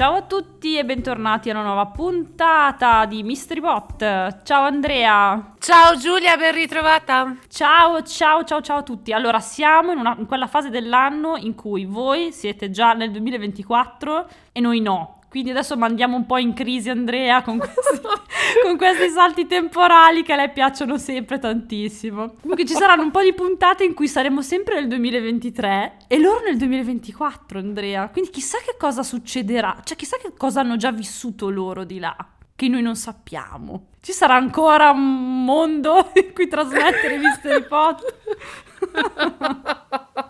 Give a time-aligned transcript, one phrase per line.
[0.00, 3.98] Ciao a tutti e bentornati a una nuova puntata di Mystery Bot.
[4.44, 5.56] Ciao Andrea.
[5.58, 7.36] Ciao Giulia, ben ritrovata.
[7.50, 9.12] Ciao, ciao, ciao, ciao a tutti.
[9.12, 14.26] Allora, siamo in, una, in quella fase dell'anno in cui voi siete già nel 2024
[14.52, 15.19] e noi no.
[15.30, 18.00] Quindi adesso mandiamo un po' in crisi Andrea con questi,
[18.64, 22.34] con questi salti temporali che a lei piacciono sempre tantissimo.
[22.40, 26.40] Comunque ci saranno un po' di puntate in cui saremo sempre nel 2023 e loro
[26.44, 28.08] nel 2024 Andrea.
[28.08, 32.16] Quindi chissà che cosa succederà, cioè chissà che cosa hanno già vissuto loro di là
[32.56, 33.86] che noi non sappiamo.
[34.00, 38.14] Ci sarà ancora un mondo in cui trasmettere Mystery Pot?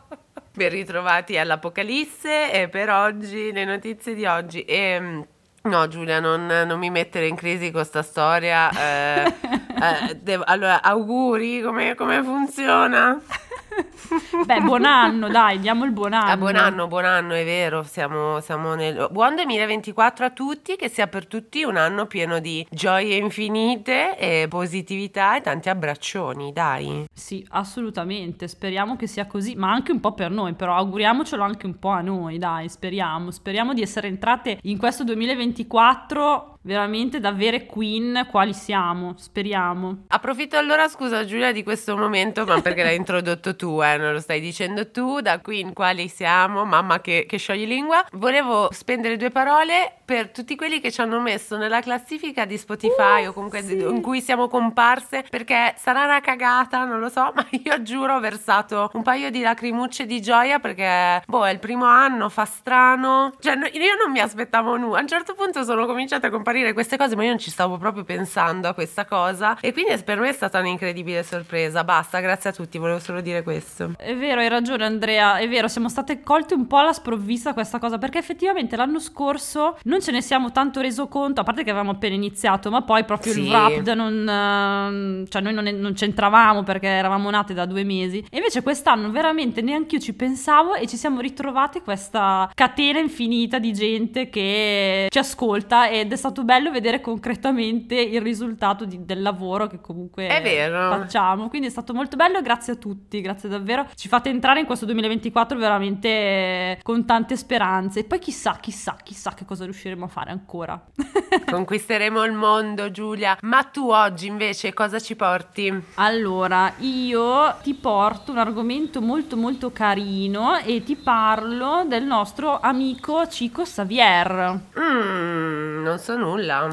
[0.61, 4.63] Ben ritrovati all'Apocalisse e per oggi le notizie di oggi.
[4.67, 5.27] E, ehm,
[5.63, 8.69] no Giulia, non, non mi mettere in crisi con questa storia.
[8.69, 9.25] Eh,
[10.13, 13.19] eh, devo, allora, auguri, come, come funziona?
[14.45, 16.31] Beh, buon anno, dai, diamo il buon anno.
[16.31, 19.09] Ah, buon anno, buon anno, è vero, siamo, siamo nel...
[19.11, 24.47] Buon 2024 a tutti, che sia per tutti un anno pieno di gioie infinite e
[24.49, 27.07] positività e tanti abbraccioni, dai.
[27.13, 31.67] Sì, assolutamente, speriamo che sia così, ma anche un po' per noi, però auguriamocelo anche
[31.67, 33.31] un po' a noi, dai, speriamo.
[33.31, 40.05] Speriamo di essere entrate in questo 2024 veramente da vere queen quali siamo, speriamo.
[40.09, 44.21] Approfitto allora, scusa Giulia, di questo momento, ma perché l'hai introdotto tu, eh, non lo
[44.21, 48.05] stai dicendo tu, da queen quali siamo, mamma che, che sciogli lingua.
[48.13, 53.25] Volevo spendere due parole per tutti quelli che ci hanno messo nella classifica di Spotify
[53.25, 53.77] uh, o comunque sì.
[53.77, 58.21] in cui siamo comparse, perché sarà una cagata, non lo so, ma io giuro ho
[58.21, 63.33] versato un paio di lacrimucce di gioia perché, boh, è il primo anno, fa strano.
[63.39, 64.99] Cioè, io non mi aspettavo nulla.
[64.99, 67.51] A un certo punto sono cominciata a comparire apparire queste cose, ma io non ci
[67.51, 69.59] stavo proprio pensando a questa cosa.
[69.61, 71.85] E quindi per me è stata un'incredibile sorpresa.
[71.85, 73.93] Basta, grazie a tutti, volevo solo dire questo.
[73.97, 77.79] È vero, hai ragione Andrea, è vero, siamo state colte un po' alla sprovvista questa
[77.79, 81.71] cosa, perché effettivamente l'anno scorso non ce ne siamo tanto reso conto, a parte che
[81.71, 83.41] avevamo appena iniziato, ma poi proprio sì.
[83.41, 84.29] il Wrapped non...
[84.29, 88.25] Ehm, cioè noi non, non c'entravamo perché eravamo nate da due mesi.
[88.29, 93.59] E invece quest'anno veramente neanche io ci pensavo e ci siamo ritrovati questa catena infinita
[93.59, 99.05] di gente che ci ascolta ed è stato stato bello vedere concretamente il risultato di,
[99.05, 100.29] del lavoro che comunque
[100.73, 101.49] facciamo.
[101.49, 103.87] Quindi è stato molto bello e grazie a tutti, grazie davvero.
[103.95, 108.01] Ci fate entrare in questo 2024 veramente con tante speranze.
[108.01, 110.83] E poi chissà, chissà, chissà che cosa riusciremo a fare ancora.
[111.51, 113.39] Conquisteremo il mondo, Giulia.
[113.43, 115.73] Ma tu oggi invece cosa ci porti?
[115.95, 123.27] Allora, io ti porto un argomento molto molto carino e ti parlo del nostro amico
[123.29, 124.61] Cico Xavier.
[124.79, 126.30] Mmm, non so nulla.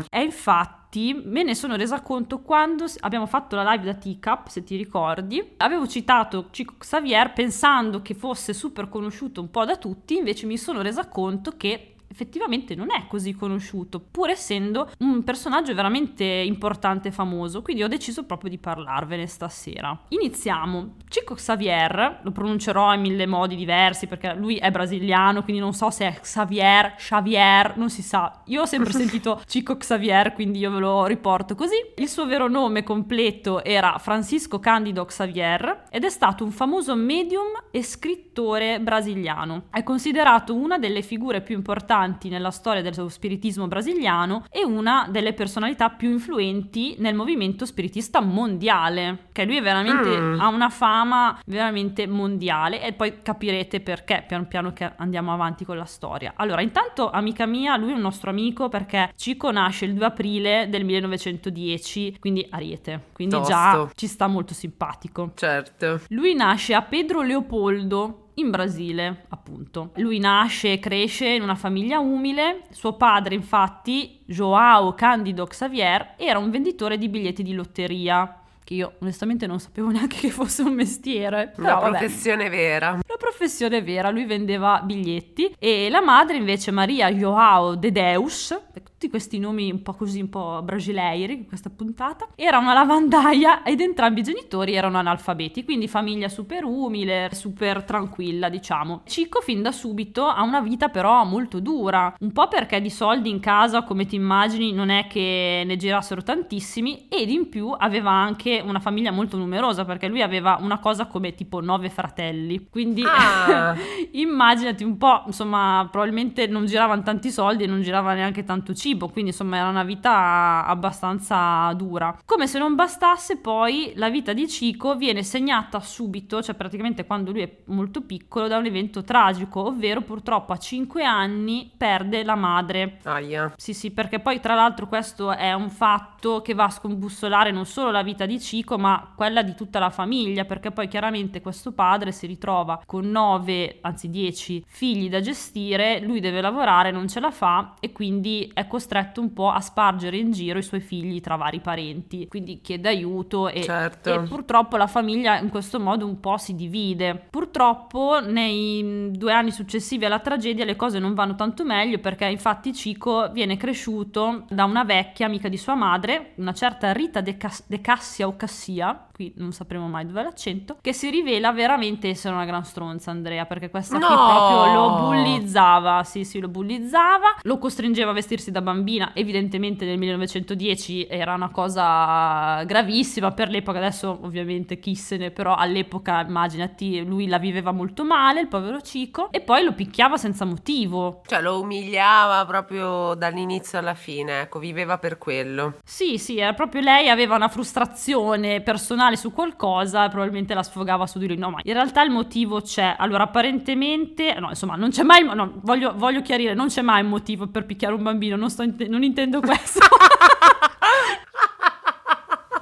[0.09, 4.63] E infatti me ne sono resa conto quando abbiamo fatto la live da Teacup, se
[4.63, 5.55] ti ricordi.
[5.57, 10.57] Avevo citato Chico Xavier pensando che fosse super conosciuto un po' da tutti, invece mi
[10.57, 17.09] sono resa conto che effettivamente non è così conosciuto, pur essendo un personaggio veramente importante
[17.09, 19.97] e famoso, quindi ho deciso proprio di parlarvene stasera.
[20.09, 20.95] Iniziamo.
[21.07, 25.89] Chico Xavier, lo pronuncerò in mille modi diversi perché lui è brasiliano, quindi non so
[25.89, 28.41] se è Xavier, Xavier, non si sa.
[28.45, 31.75] Io ho sempre sentito Chico Xavier, quindi io ve lo riporto così.
[31.95, 37.47] Il suo vero nome completo era Francisco Candido Xavier ed è stato un famoso medium
[37.71, 39.63] e scrittore brasiliano.
[39.71, 45.07] È considerato una delle figure più importanti importanti nella storia dello spiritismo brasiliano e una
[45.09, 50.39] delle personalità più influenti nel movimento spiritista mondiale, che lui veramente mm.
[50.39, 55.77] ha una fama veramente mondiale e poi capirete perché piano piano che andiamo avanti con
[55.77, 56.33] la storia.
[56.35, 60.67] Allora, intanto amica mia, lui è un nostro amico perché Cico nasce il 2 aprile
[60.69, 63.51] del 1910, quindi Ariete, quindi Tosto.
[63.51, 65.31] già ci sta molto simpatico.
[65.35, 66.01] Certo.
[66.09, 69.91] Lui nasce a Pedro Leopoldo in Brasile, appunto.
[69.95, 76.39] Lui nasce e cresce in una famiglia umile, suo padre infatti, Joao Candido Xavier, era
[76.39, 80.73] un venditore di biglietti di lotteria che io onestamente non sapevo neanche che fosse un
[80.73, 81.53] mestiere.
[81.55, 82.89] Una professione vera.
[82.91, 88.53] Una professione vera, lui vendeva biglietti e la madre invece Maria Joao de Deus,
[88.97, 93.61] tutti questi nomi un po' così, un po' brasileiri in questa puntata, era una lavandaia
[93.61, 99.03] ed entrambi i genitori erano analfabeti, quindi famiglia super umile, super tranquilla diciamo.
[99.05, 103.29] Cico fin da subito ha una vita però molto dura, un po' perché di soldi
[103.29, 108.09] in casa come ti immagini non è che ne girassero tantissimi ed in più aveva
[108.09, 112.67] anche una famiglia molto numerosa perché lui aveva una cosa come tipo nove fratelli.
[112.67, 113.75] Quindi ah.
[114.13, 118.85] immaginati un po', insomma, probabilmente non giravano tanti soldi e non girava neanche tanto cibo
[118.87, 122.17] cibo, quindi insomma era una vita abbastanza dura.
[122.25, 127.31] Come se non bastasse, poi la vita di Chico viene segnata subito, cioè praticamente quando
[127.31, 132.35] lui è molto piccolo, da un evento tragico, ovvero purtroppo a 5 anni perde la
[132.35, 132.99] madre.
[133.03, 133.53] Aia.
[133.57, 137.65] Sì, sì, perché poi tra l'altro questo è un fatto che va a scombussolare non
[137.65, 141.73] solo la vita di Chico, ma quella di tutta la famiglia, perché poi chiaramente questo
[141.73, 147.19] padre si ritrova con 9, anzi 10 figli da gestire, lui deve lavorare, non ce
[147.19, 148.76] la fa e quindi è costretto
[149.21, 153.47] un po' a spargere in giro i suoi figli tra vari parenti, quindi chiede aiuto
[153.49, 154.13] e, Certo.
[154.13, 157.15] e purtroppo la famiglia in questo modo un po' si divide.
[157.29, 162.25] Purtroppo nei mm, due anni successivi alla tragedia le cose non vanno tanto meglio perché
[162.25, 167.37] infatti Cico viene cresciuto da una vecchia amica di sua madre, una certa Rita De,
[167.37, 171.51] Cas- De Cassia o Cassia, qui non sapremo mai dove è l'accento, che si rivela
[171.51, 174.15] veramente essere una gran stronza Andrea perché questa qui No!
[174.15, 179.97] proprio lo bullizzava, sì sì lo bullizzava, lo costringeva a vestirsi da bambina, evidentemente nel
[179.97, 187.05] 1910 era una cosa gravissima per l'epoca, adesso ovviamente chi se ne, però all'epoca immaginati
[187.05, 191.21] lui la viveva molto male, il povero Cico, e poi lo picchiava senza motivo.
[191.25, 195.77] Cioè lo umiliava proprio dall'inizio alla fine, ecco, viveva per quello.
[195.85, 201.07] Sì, sì, era proprio lei aveva una frustrazione personale su qualcosa e probabilmente la sfogava
[201.07, 201.37] su di lui.
[201.37, 202.95] No, ma in realtà il motivo c'è.
[202.97, 207.09] Allora, apparentemente, no, insomma, non c'è mai, no, voglio, voglio chiarire, non c'è mai un
[207.09, 209.79] motivo per picchiare un bambino, non, sto inte- non intendo questo.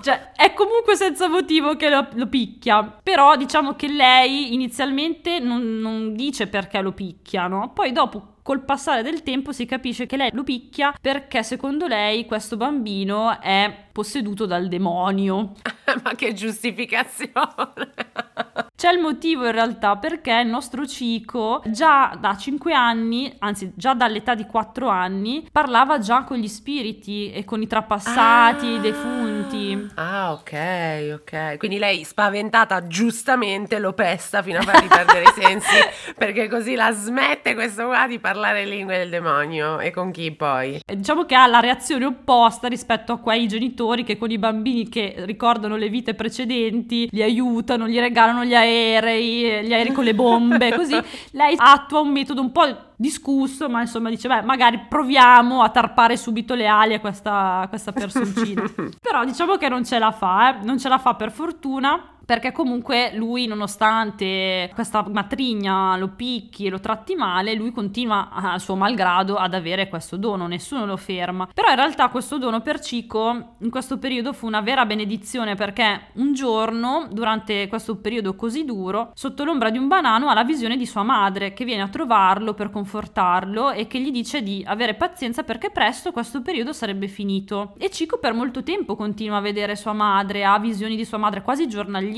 [0.02, 3.00] Cioè, è comunque senza motivo che lo, lo picchia.
[3.02, 7.72] Però diciamo che lei inizialmente non, non dice perché lo picchia, no?
[7.74, 12.28] Poi dopo col passare del tempo si capisce che lei lo picchia perché secondo lei
[12.28, 15.54] questo bambino è posseduto dal demonio.
[16.04, 17.32] Ma che giustificazione!
[18.76, 23.94] C'è il motivo in realtà perché il nostro Cico già da 5 anni, anzi già
[23.94, 29.92] dall'età di 4 anni, parlava già con gli spiriti e con i trapassati, i defunti.
[29.96, 31.58] Ah, ok, ok.
[31.58, 35.78] Quindi lei spaventata giustamente lo pesta fino a fargli perdere i sensi,
[36.18, 39.80] perché così la smette questo qua di parlare lingue del demonio.
[39.80, 40.82] E con chi poi?
[40.86, 44.90] E diciamo che ha la reazione opposta rispetto a quei genitori che con i bambini
[44.90, 50.16] che ricordano le vite precedenti li aiutano, gli regalano gli aerei, gli aerei con le
[50.16, 50.98] bombe, così
[51.32, 52.64] lei attua un metodo un po'
[52.96, 57.68] discusso, ma insomma dice, beh, magari proviamo a tarpare subito le ali a questa, a
[57.68, 58.64] questa personcina.
[59.02, 60.64] Però diciamo che non ce la fa, eh?
[60.64, 62.15] non ce la fa per fortuna.
[62.26, 68.58] Perché comunque lui, nonostante questa matrigna lo picchi e lo tratti male, lui continua a
[68.58, 71.48] suo malgrado ad avere questo dono, nessuno lo ferma.
[71.54, 76.08] Però in realtà questo dono per Cico in questo periodo fu una vera benedizione perché
[76.14, 80.78] un giorno, durante questo periodo così duro, sotto l'ombra di un banano ha la visione
[80.78, 84.96] di sua madre che viene a trovarlo per confortarlo e che gli dice di avere
[84.96, 87.76] pazienza perché presto questo periodo sarebbe finito.
[87.78, 91.44] E Cico per molto tempo continua a vedere sua madre, ha visioni di sua madre
[91.44, 92.14] quasi giornaliere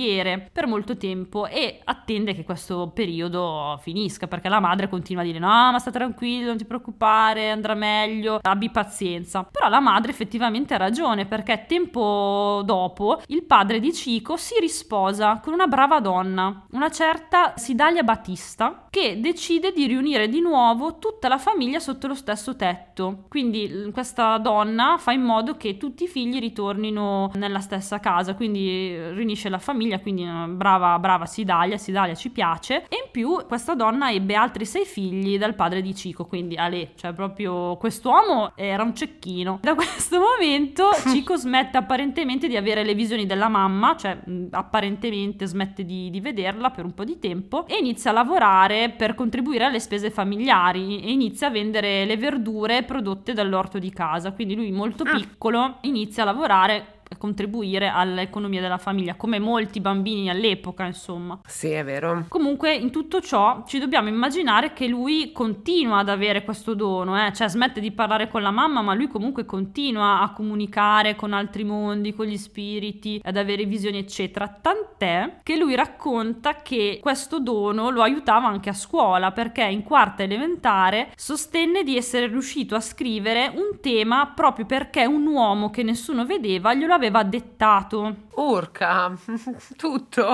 [0.51, 5.39] per molto tempo e attende che questo periodo finisca perché la madre continua a dire
[5.39, 9.43] no ma sta tranquillo, non ti preoccupare, andrà meglio, abbi pazienza.
[9.43, 15.39] Però la madre effettivamente ha ragione perché tempo dopo il padre di Cico si risposa
[15.43, 21.27] con una brava donna, una certa Sidalia Battista, che decide di riunire di nuovo tutta
[21.27, 23.25] la famiglia sotto lo stesso tetto.
[23.29, 28.35] Quindi l- questa donna fa in modo che tutti i figli ritornino nella stessa casa,
[28.35, 32.83] quindi riunisce la famiglia, quindi eh, brava, brava Sidalia, Sidalia ci piace.
[32.89, 36.91] E in più questa donna ebbe altri sei figli dal padre di Cico, quindi Ale,
[36.95, 39.59] cioè proprio quest'uomo era un cecchino.
[39.61, 44.17] Da questo momento Cico smette apparentemente di avere le visioni della mamma, cioè
[44.51, 49.15] apparentemente smette di, di vederla per un po' di tempo e inizia a lavorare per
[49.15, 54.31] contribuire alle spese familiari e inizia a vendere le verdure prodotte dall'orto di casa.
[54.33, 55.11] Quindi lui molto Ah.
[55.15, 61.39] piccolo inizia a lavorare contribuire all'economia della famiglia, come molti bambini all'epoca, insomma.
[61.45, 62.25] Sì, è vero.
[62.27, 67.33] Comunque, in tutto ciò ci dobbiamo immaginare che lui continua ad avere questo dono, eh?
[67.33, 71.63] cioè smette di parlare con la mamma, ma lui comunque continua a comunicare con altri
[71.63, 74.47] mondi, con gli spiriti, ad avere visioni, eccetera.
[74.47, 80.23] Tant'è che lui racconta che questo dono lo aiutava anche a scuola, perché in quarta
[80.23, 86.25] elementare sostenne di essere riuscito a scrivere un tema proprio perché un uomo che nessuno
[86.25, 88.15] vedeva glielo l'aveva dettato.
[88.37, 89.15] Urca,
[89.77, 90.25] tutto?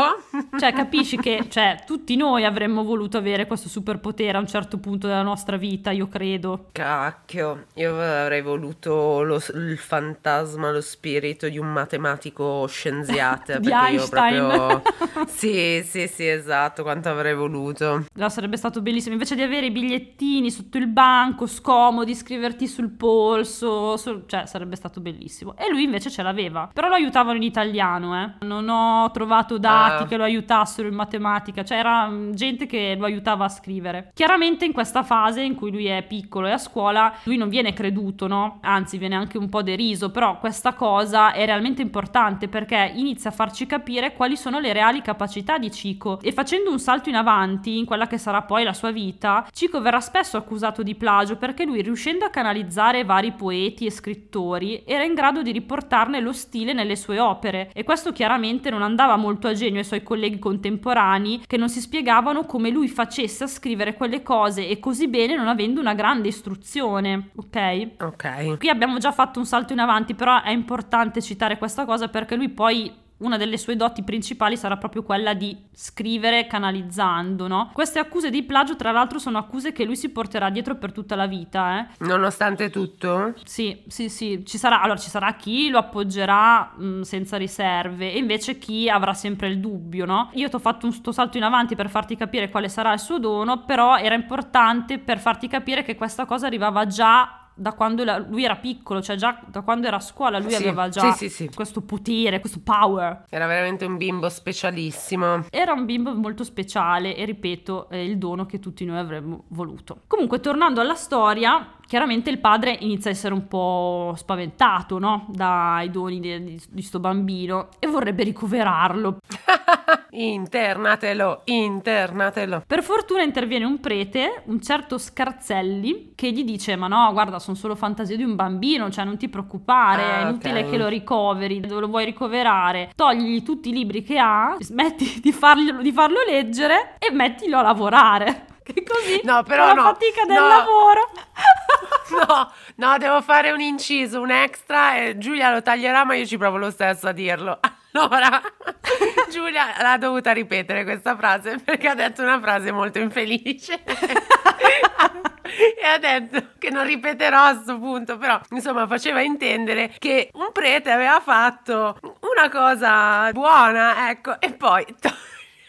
[0.57, 5.07] Cioè, capisci che cioè, tutti noi avremmo voluto avere questo superpotere a un certo punto
[5.07, 6.67] della nostra vita, io credo.
[6.71, 13.59] Cacchio, io avrei voluto lo- il fantasma, lo spirito di un matematico scienziato.
[13.59, 14.33] Di Einstein.
[14.35, 14.81] io proprio...
[15.33, 18.05] Sì, sì, sì, esatto, quanto avrei voluto.
[18.13, 19.13] No, sarebbe stato bellissimo.
[19.13, 24.75] Invece di avere i bigliettini sotto il banco, scomodi, scriverti sul polso, su- cioè sarebbe
[24.75, 25.55] stato bellissimo.
[25.57, 26.52] E lui invece ce l'aveva.
[26.73, 28.45] Però lo aiutavano in italiano, eh.
[28.45, 30.05] Non ho trovato dati Ah.
[30.05, 34.11] che lo aiutassero in matematica, cioè era mm, gente che lo aiutava a scrivere.
[34.13, 37.73] Chiaramente in questa fase in cui lui è piccolo e a scuola, lui non viene
[37.73, 38.59] creduto, no?
[38.61, 43.33] Anzi, viene anche un po' deriso, però questa cosa è realmente importante perché inizia a
[43.33, 47.77] farci capire quali sono le reali capacità di Chico e facendo un salto in avanti
[47.77, 51.65] in quella che sarà poi la sua vita, Chico verrà spesso accusato di plagio perché
[51.65, 56.73] lui riuscendo a canalizzare vari poeti e scrittori era in grado di riportarne lo stile
[56.73, 61.43] nelle sue opere e questo chiaramente non andava molto a genio ai suoi colleghi contemporanei
[61.47, 65.47] che non si spiegavano come lui facesse a scrivere quelle cose e così bene non
[65.47, 67.87] avendo una grande istruzione, ok?
[68.01, 68.57] Ok.
[68.57, 72.35] Qui abbiamo già fatto un salto in avanti, però è importante citare questa cosa perché
[72.35, 77.71] lui poi una delle sue doti principali sarà proprio quella di scrivere canalizzando, no?
[77.73, 81.15] Queste accuse di plagio, tra l'altro, sono accuse che lui si porterà dietro per tutta
[81.15, 81.87] la vita, eh.
[81.99, 83.33] Nonostante tutto?
[83.43, 88.17] Sì, sì, sì, ci sarà, allora ci sarà chi lo appoggerà mh, senza riserve e
[88.17, 90.29] invece chi avrà sempre il dubbio, no?
[90.33, 92.99] Io ti ho fatto un sto salto in avanti per farti capire quale sarà il
[92.99, 98.03] suo dono, però era importante per farti capire che questa cosa arrivava già da quando
[98.03, 101.11] la- lui era piccolo, cioè già da quando era a scuola lui Sì, aveva già
[101.11, 103.25] sì, sì, questo potere, questo power.
[103.29, 105.45] Era veramente un bimbo specialissimo.
[105.49, 110.01] Era un bimbo molto speciale e ripeto, è il dono che tutti noi avremmo voluto.
[110.07, 115.25] Comunque, tornando alla storia, chiaramente il padre inizia a essere un po' spaventato, no?
[115.29, 119.17] Dai doni di, di, di sto bambino e vorrebbe ricoverarlo.
[120.11, 122.63] internatelo, internatelo.
[122.65, 127.55] Per fortuna interviene un prete, un certo Scarzelli, che gli dice: Ma no, guarda, sono
[127.55, 130.69] solo fantasie di un bambino, cioè non ti preoccupare, Ah, è inutile ok.
[130.69, 132.91] che lo ricoveri, dove lo vuoi ricoverare?
[132.95, 137.61] Togligli tutti i libri che ha, smetti di, farglielo- di farlo leggere e mettilo a
[137.61, 138.45] lavorare.
[138.63, 140.47] Che così, No, però con la no, fatica del no.
[140.47, 141.09] lavoro.
[142.13, 146.37] No, no, devo fare un inciso, un extra e Giulia lo taglierà, ma io ci
[146.37, 147.59] provo lo stesso a dirlo.
[147.95, 148.41] Allora,
[149.31, 153.83] Giulia l'ha dovuta ripetere questa frase perché ha detto una frase molto infelice.
[153.83, 160.49] e ha detto che non ripeterò a sto punto, però insomma faceva intendere che un
[160.51, 164.83] prete aveva fatto una cosa buona, ecco, e poi...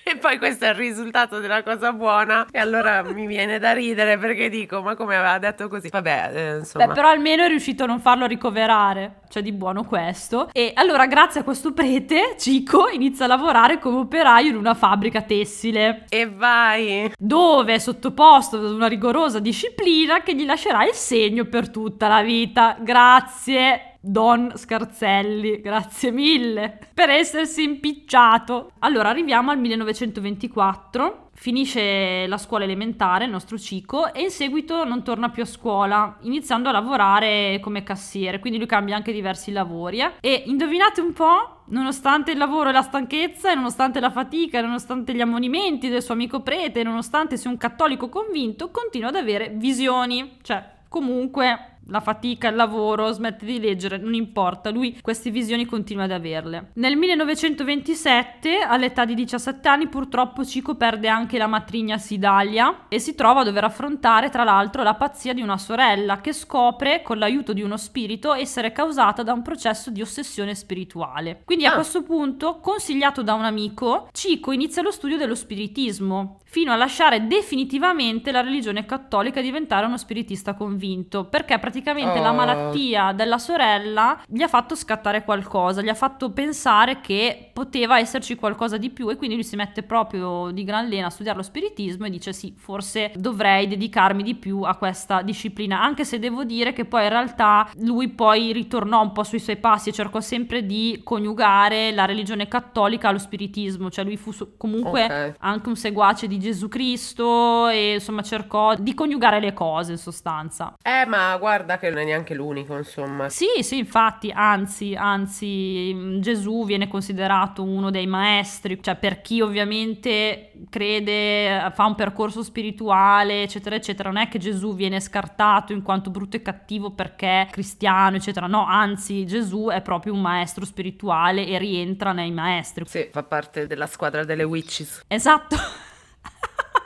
[0.14, 4.18] E poi questo è il risultato della cosa buona e allora mi viene da ridere
[4.18, 5.88] perché dico ma come aveva detto così?
[5.88, 6.86] Vabbè, eh, insomma.
[6.86, 10.50] Beh, però almeno è riuscito a non farlo ricoverare, cioè di buono questo.
[10.52, 15.22] E allora, grazie a questo prete, Cico inizia a lavorare come operaio in una fabbrica
[15.22, 16.04] tessile.
[16.10, 17.12] E vai!
[17.18, 22.22] dove è sottoposto ad una rigorosa disciplina che gli lascerà il segno per tutta la
[22.22, 22.76] vita.
[22.78, 23.93] Grazie.
[24.06, 28.72] Don Scarzelli, grazie mille per essersi impicciato.
[28.80, 35.02] Allora arriviamo al 1924, finisce la scuola elementare, il nostro Cico, e in seguito non
[35.02, 40.00] torna più a scuola, iniziando a lavorare come cassiere, quindi lui cambia anche diversi lavori.
[40.00, 40.12] eh.
[40.20, 44.62] E indovinate un po', nonostante il lavoro e la stanchezza, e nonostante la fatica, e
[44.62, 49.16] nonostante gli ammonimenti del suo amico prete, e nonostante sia un cattolico convinto, continua ad
[49.16, 55.30] avere visioni, cioè comunque la fatica, il lavoro, smette di leggere, non importa, lui queste
[55.30, 56.70] visioni continua ad averle.
[56.74, 63.14] Nel 1927, all'età di 17 anni, purtroppo Cico perde anche la matrigna Sidalia e si
[63.14, 67.52] trova a dover affrontare tra l'altro la pazzia di una sorella che scopre con l'aiuto
[67.52, 71.42] di uno spirito essere causata da un processo di ossessione spirituale.
[71.44, 71.74] Quindi a Ah.
[71.74, 77.26] questo punto, consigliato da un amico, Cico inizia lo studio dello spiritismo fino a lasciare
[77.26, 82.34] definitivamente la religione cattolica e diventare uno spiritista convinto, perché praticamente la Oh.
[82.34, 88.34] malattia della sorella gli ha fatto scattare qualcosa, gli ha fatto pensare che poteva esserci
[88.36, 91.42] qualcosa di più e quindi lui si mette proprio di gran lena a studiare lo
[91.44, 96.44] spiritismo e dice sì, forse dovrei dedicarmi di più a questa disciplina, anche se devo
[96.44, 100.20] dire che poi in realtà lui poi ritornò un po' sui suoi passi e cercò
[100.20, 105.34] sempre di coniugare la religione cattolica allo spiritismo, cioè lui fu su- comunque Ok.
[105.40, 110.74] anche un seguace di Gesù Cristo e insomma cercò di coniugare le cose in sostanza.
[110.82, 113.28] Eh, ma guarda che non è neanche l'unico, insomma.
[113.28, 119.20] Sì, sì, infatti, anzi, anzi, mh, Gesù viene considerato considerato uno dei maestri, cioè per
[119.20, 125.72] chi ovviamente crede, fa un percorso spirituale, eccetera, eccetera, non è che Gesù viene scartato
[125.72, 130.20] in quanto brutto e cattivo perché è cristiano, eccetera, no, anzi Gesù è proprio un
[130.20, 132.84] maestro spirituale e rientra nei maestri.
[132.86, 135.04] Sì, fa parte della squadra delle witches.
[135.06, 135.56] Esatto.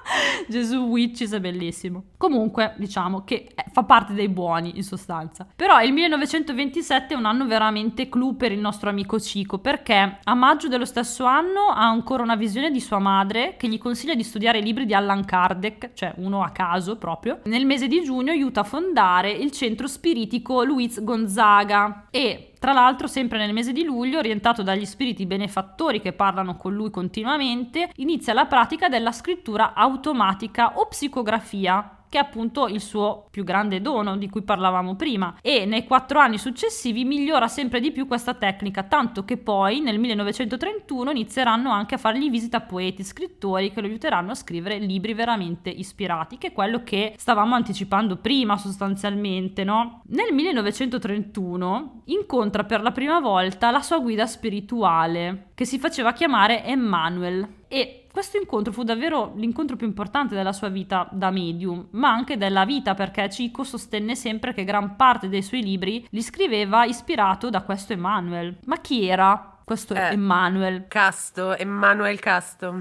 [0.49, 2.05] Gesù Witches è bellissimo.
[2.17, 5.47] Comunque, diciamo che eh, fa parte dei buoni in sostanza.
[5.55, 10.35] Però il 1927 è un anno veramente clou per il nostro amico Cico perché a
[10.35, 14.23] maggio dello stesso anno ha ancora una visione di sua madre che gli consiglia di
[14.23, 17.41] studiare i libri di Allan Kardec, cioè uno a caso proprio.
[17.45, 23.07] Nel mese di giugno aiuta a fondare il centro spiritico Luiz Gonzaga e tra l'altro,
[23.07, 28.33] sempre nel mese di luglio, orientato dagli spiriti benefattori che parlano con lui continuamente, inizia
[28.33, 34.17] la pratica della scrittura automatica o psicografia, che è appunto il suo più grande dono
[34.17, 38.83] di cui parlavamo prima e nei quattro anni successivi migliora sempre di più questa tecnica
[38.83, 44.33] tanto che poi nel 1931 inizieranno anche a fargli visita poeti, scrittori che lo aiuteranno
[44.33, 50.03] a scrivere libri veramente ispirati che è quello che stavamo anticipando prima sostanzialmente no?
[50.09, 56.65] Nel 1931 incontra per la prima volta la sua guida spirituale che si faceva chiamare
[56.65, 62.11] Emmanuel e questo incontro fu davvero l'incontro più importante della sua vita da medium, ma
[62.11, 66.85] anche della vita perché Chico sostenne sempre che gran parte dei suoi libri li scriveva
[66.85, 68.57] ispirato da questo Emanuel.
[68.65, 70.13] Ma chi era questo Eh.
[70.13, 70.87] Emanuel?
[70.89, 72.81] Casto, Emanuel Casto.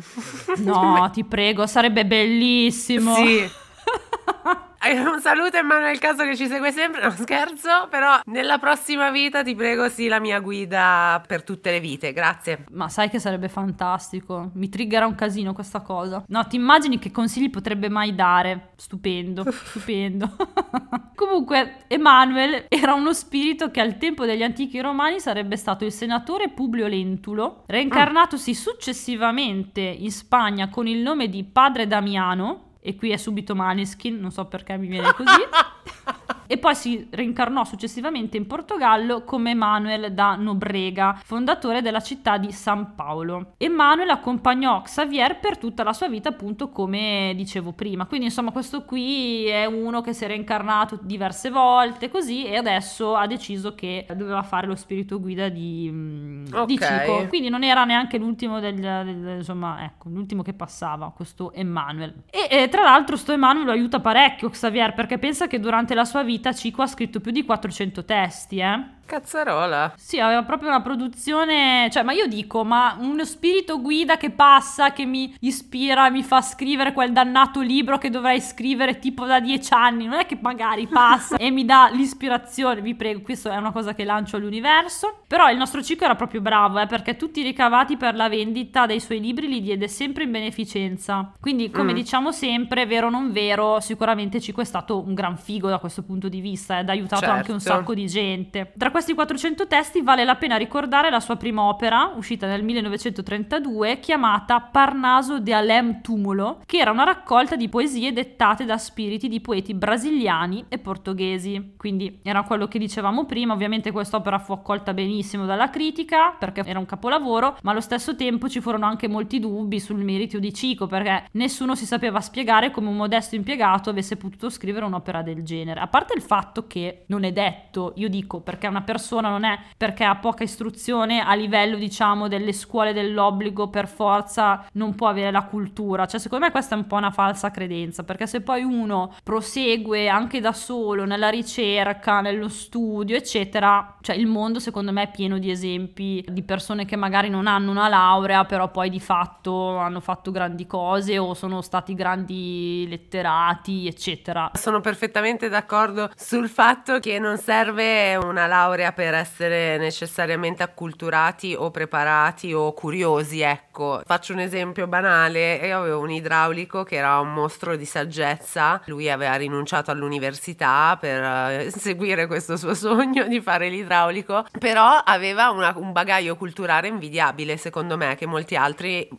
[0.60, 3.13] No, ti prego, sarebbe bellissimo.
[3.15, 3.46] Sì.
[4.79, 9.55] Un saluto Emanuele Caso che ci segue sempre, no scherzo, però nella prossima vita ti
[9.55, 12.65] prego sì la mia guida per tutte le vite, grazie.
[12.72, 14.51] Ma sai che sarebbe fantastico.
[14.53, 16.24] Mi triggera un casino questa cosa.
[16.27, 18.69] No, ti immagini che consigli potrebbe mai dare?
[18.75, 20.36] Stupendo, stupendo.
[21.15, 26.50] Comunque, Emanuel era uno spirito che al tempo degli antichi romani sarebbe stato il senatore
[26.50, 32.65] Publio Lentulo, reincarnatosi successivamente in Spagna con il nome di Padre Damiano.
[32.88, 35.27] E qui è subito Maneskin, non so perché mi viene così.
[36.48, 42.51] e poi si reincarnò successivamente in Portogallo come Manuel da Nobrega, fondatore della città di
[42.51, 43.54] San Paolo.
[43.58, 48.06] E Manuel accompagnò Xavier per tutta la sua vita, appunto come dicevo prima.
[48.06, 53.16] Quindi, insomma, questo qui è uno che si è reincarnato diverse volte così e adesso
[53.16, 56.86] ha deciso che doveva fare lo spirito guida di, mm, di Ok.
[56.86, 57.27] Cico.
[57.27, 62.24] Quindi non era neanche l'ultimo del, del- insomma, ecco, l'ultimo che passava, questo Emanuel.
[62.30, 66.06] E, e tra l'altro sto Emanuel lo aiuta parecchio Xavier perché pensa che durante la
[66.06, 68.96] sua vita Cico ha scritto più di 400 testi, eh.
[69.07, 69.93] Cazzarola.
[69.98, 74.91] Sì, aveva proprio una produzione, cioè, ma io dico, ma uno spirito guida che passa,
[74.91, 79.74] che mi ispira, mi fa scrivere quel dannato libro che dovrei scrivere tipo da dieci
[79.74, 83.72] anni, non è che magari passa e mi dà l'ispirazione, vi prego, questo è una
[83.72, 85.22] cosa che lancio all'universo.
[85.27, 88.85] Però il nostro Cico era proprio bravo, eh, perché tutti i ricavati per la vendita
[88.85, 91.31] dei suoi libri li diede sempre in beneficenza.
[91.39, 91.96] Quindi, come Mm.
[91.96, 96.03] diciamo sempre, vero o non vero, sicuramente Cico è stato un gran figo da questo
[96.03, 97.77] punto di vista ed ha aiutato anche un Certo.
[97.79, 98.74] sacco di gente.
[98.77, 104.00] Tra questi 400 testi vale la pena ricordare la sua prima opera, uscita nel 1932,
[104.00, 109.40] chiamata Parnaso de Alem Tumulo, che era una raccolta di poesie dettate da spiriti di
[109.40, 111.75] poeti brasiliani e portoghesi.
[111.77, 116.79] Quindi era quello che dicevamo prima, ovviamente quest'opera fu accolta benissimo dalla critica perché era
[116.79, 120.88] un capolavoro, ma allo stesso tempo ci furono anche molti dubbi sul merito di Cico
[120.88, 125.81] perché nessuno si sapeva spiegare come un modesto impiegato avesse potuto scrivere un'opera del genere.
[125.81, 129.60] A parte il fatto che non è detto, io dico, perché una persona non è
[129.76, 135.30] perché ha poca istruzione a livello, diciamo, delle scuole dell'obbligo per forza non può avere
[135.30, 136.06] la cultura.
[136.06, 140.08] Cioè, secondo me questa è un po' una falsa credenza, perché se poi uno prosegue
[140.08, 145.38] anche da solo nella ricerca, nello studio, eccetera, cioè il mondo secondo me è pieno
[145.38, 150.00] di esempi di persone che magari non hanno una laurea, però poi di fatto hanno
[150.00, 154.52] fatto grandi cose o sono stati grandi letterati, eccetera.
[154.54, 161.72] Sono perfettamente d'accordo sul fatto che non serve una laurea per essere necessariamente acculturati o
[161.72, 164.01] preparati o curiosi, ecco.
[164.05, 169.09] Faccio un esempio banale, io avevo un idraulico che era un mostro di saggezza, lui
[169.09, 175.74] aveva rinunciato all'università per eh, seguire questo suo sogno di fare l'idraulico, però aveva una-
[175.75, 179.09] un bagaglio culturale invidiabile, secondo me, che molti altri eh,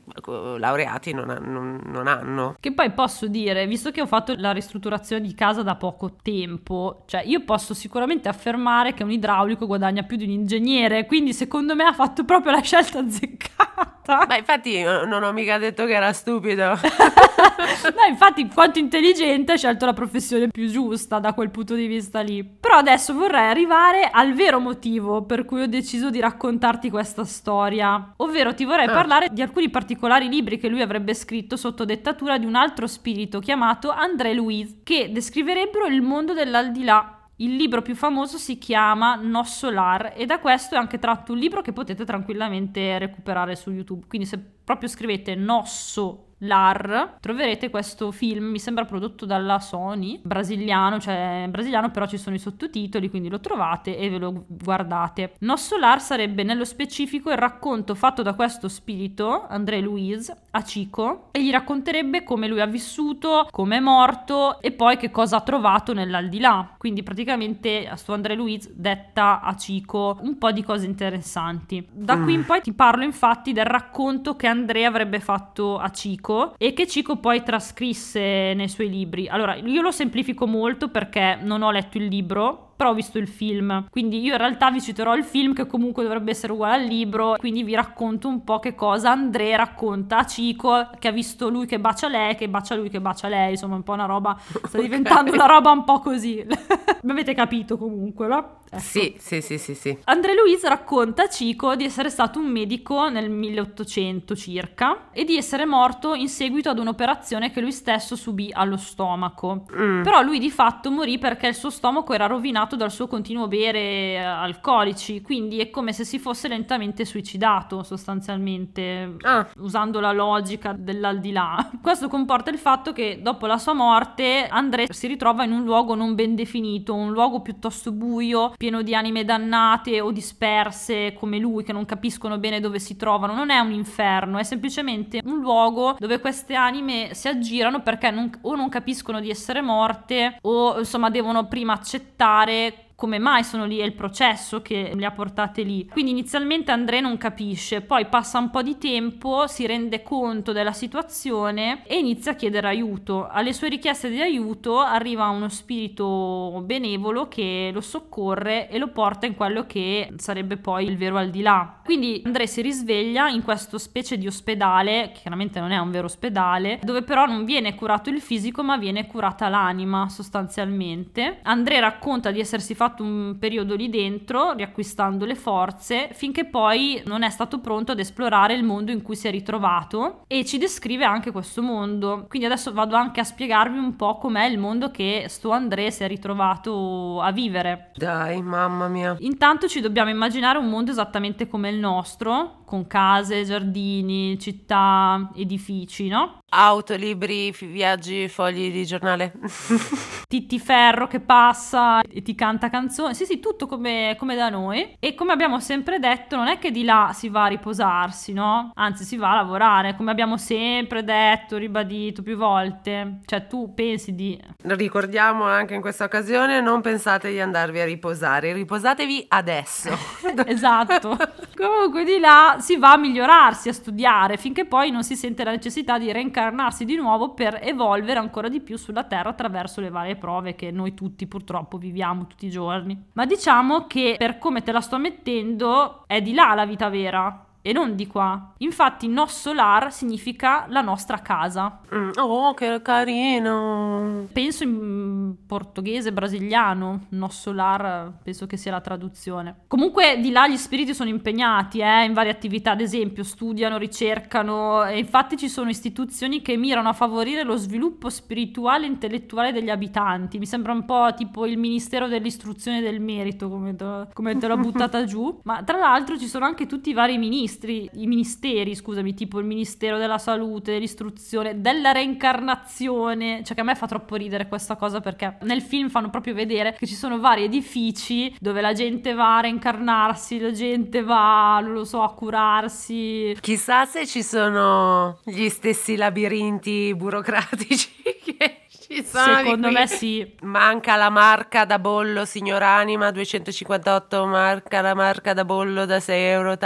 [0.58, 2.56] laureati non, non- non hanno.
[2.60, 7.02] Che poi posso dire, visto che ho fatto la ristrutturazione di casa da poco tempo,
[7.06, 11.32] cioè io posso sicuramente affermare che un idraulico idraulico guadagna più di un ingegnere, quindi
[11.32, 14.26] secondo me ha fatto proprio la scelta azzeccata.
[14.26, 16.64] Ma infatti eh, non ho mica detto che era stupido.
[16.78, 22.20] no, infatti, quanto intelligente ha scelto la professione più giusta da quel punto di vista
[22.20, 22.42] lì.
[22.42, 28.14] Però adesso vorrei arrivare al vero motivo per cui ho deciso di raccontarti questa storia.
[28.16, 28.92] Ovvero ti vorrei ah.
[28.92, 33.40] parlare di alcuni particolari libri che lui avrebbe scritto sotto dettatura di un altro spirito
[33.40, 39.44] chiamato André Louise, che descriverebbero il mondo dell'aldilà il libro più famoso si chiama No
[39.44, 44.06] Solar e da questo è anche tratto un libro che potete tranquillamente recuperare su YouTube.
[44.08, 51.00] Quindi se proprio scrivete Nosso l'AR, troverete questo film, mi sembra prodotto dalla Sony, brasiliano,
[51.00, 55.34] cioè brasiliano però ci sono i sottotitoli, quindi lo trovate e ve lo guardate.
[55.40, 61.42] Nossolar sarebbe nello specifico il racconto fatto da questo spirito, André Louise, a Chico, e
[61.42, 65.92] gli racconterebbe come lui ha vissuto, come è morto e poi che cosa ha trovato
[65.92, 66.74] nell'aldilà.
[66.78, 71.86] Quindi praticamente a sto André Louise detta a Chico un po' di cose interessanti.
[71.90, 72.44] Da qui in mm.
[72.44, 76.86] poi ti parlo infatti del racconto che Andrea avrebbe fatto a Chico Cico e che
[76.86, 79.28] Cico poi trascrisse nei suoi libri.
[79.28, 83.26] Allora, io lo semplifico molto perché non ho letto il libro, però ho visto il
[83.26, 83.88] film.
[83.90, 87.34] Quindi io in realtà vi citerò il film che comunque dovrebbe essere uguale al libro,
[87.36, 91.66] quindi vi racconto un po' che cosa Andrea racconta a Cico, che ha visto lui
[91.66, 94.60] che bacia lei, che bacia lui che bacia lei, insomma un po' una roba, sta
[94.62, 94.82] okay.
[94.82, 96.46] diventando una roba un po' così.
[97.02, 98.58] Mi avete capito comunque, no?
[98.70, 98.80] Ecco.
[98.80, 99.98] Sì, sì, sì, sì, sì.
[100.04, 105.36] André Louise racconta a Cico di essere stato un medico nel 1800 circa e di
[105.36, 109.64] essere morto in seguito ad un'operazione che lui stesso subì allo stomaco.
[109.74, 110.02] Mm.
[110.02, 113.80] Però lui di fatto morì perché il suo stomaco era rovinato dal suo continuo bere
[113.80, 119.46] eh, alcolici, quindi è come se si fosse lentamente suicidato sostanzialmente, ah.
[119.56, 121.70] usando la logica dell'aldilà.
[121.82, 125.94] Questo comporta il fatto che dopo la sua morte André si ritrova in un luogo
[125.94, 131.64] non ben definito, un luogo piuttosto buio, pieno di anime dannate o disperse come lui
[131.64, 133.34] che non capiscono bene dove si trovano.
[133.34, 138.30] Non è un inferno, è semplicemente un luogo dove queste anime si aggirano perché non,
[138.42, 143.64] o non capiscono di essere morte o insomma devono prima accettare baik come mai sono
[143.64, 145.86] lì, è il processo che li ha portate lì.
[145.86, 150.72] Quindi inizialmente André non capisce, poi passa un po' di tempo, si rende conto della
[150.72, 153.28] situazione e inizia a chiedere aiuto.
[153.28, 159.26] Alle sue richieste di aiuto arriva uno spirito benevolo che lo soccorre e lo porta
[159.26, 161.78] in quello che sarebbe poi il vero al di là.
[161.84, 166.06] Quindi André si risveglia in questo specie di ospedale, che chiaramente non è un vero
[166.06, 171.38] ospedale, dove però non viene curato il fisico ma viene curata l'anima sostanzialmente.
[171.44, 177.02] André racconta di essersi fatto fatto un periodo lì dentro, riacquistando le forze, finché poi
[177.04, 180.58] non è stato pronto ad esplorare il mondo in cui si è ritrovato e ci
[180.58, 182.26] descrive anche questo mondo.
[182.28, 186.02] Quindi adesso vado anche a spiegarvi un po' com'è il mondo che sto André si
[186.02, 187.90] è ritrovato a vivere.
[187.94, 189.16] Dai, mamma mia.
[189.20, 196.08] Intanto ci dobbiamo immaginare un mondo esattamente come il nostro, con case, giardini, città, edifici,
[196.08, 196.40] no?
[196.50, 199.32] Auto, libri, viaggi, fogli di giornale.
[200.28, 203.14] Titti Ferro che passa e ti canta canzoni.
[203.14, 204.96] Sì, sì, tutto come, come, da noi.
[204.98, 208.70] E come abbiamo sempre detto, non è che di là si va a riposarsi, no?
[208.74, 213.20] Anzi, si va a lavorare, come abbiamo sempre detto, ribadito più volte.
[213.24, 214.38] Cioè, tu pensi di...
[214.62, 219.90] Ricordiamo anche in questa occasione, non pensate di andarvi a riposare, riposatevi adesso.
[220.44, 221.16] esatto.
[221.58, 225.50] Comunque di là si va a migliorarsi, a studiare, finché poi non si sente la
[225.50, 230.14] necessità di reincarnarsi di nuovo per evolvere ancora di più sulla Terra attraverso le varie
[230.14, 233.06] prove che noi tutti purtroppo viviamo tutti i giorni.
[233.14, 237.47] Ma diciamo che per come te la sto mettendo è di là la vita vera
[237.60, 238.52] e non di qua.
[238.58, 241.80] Infatti Nossolar significa la nostra casa.
[241.94, 244.26] Mm, oh, che carino!
[244.32, 249.62] Penso in portoghese brasiliano, Nossolar penso che sia la traduzione.
[249.66, 254.84] Comunque di là gli spiriti sono impegnati eh, in varie attività, ad esempio studiano, ricercano
[254.84, 259.70] e infatti ci sono istituzioni che mirano a favorire lo sviluppo spirituale e intellettuale degli
[259.70, 260.38] abitanti.
[260.38, 264.46] Mi sembra un po' tipo il Ministero dell'Istruzione e del Merito, come te, come te
[264.46, 265.40] l'ho buttata giù.
[265.42, 269.38] Ma tra l'altro ci sono anche tutti i vari ministri ministri, i ministeri, scusami, tipo
[269.38, 274.76] il Ministero della Salute, dell'Istruzione, della reincarnazione, cioè che a me fa troppo ridere questa
[274.76, 279.14] cosa perché nel film fanno proprio vedere che ci sono vari edifici dove la gente
[279.14, 283.36] va a reincarnarsi, la gente va, non lo so, a curarsi.
[283.40, 287.88] Chissà se ci sono gli stessi labirinti burocratici
[288.24, 290.34] che Ci sono Secondo me sì.
[290.40, 296.12] Manca la marca da bollo, signor Anima, 258, marca la marca da bollo da 6,80
[296.14, 296.56] euro,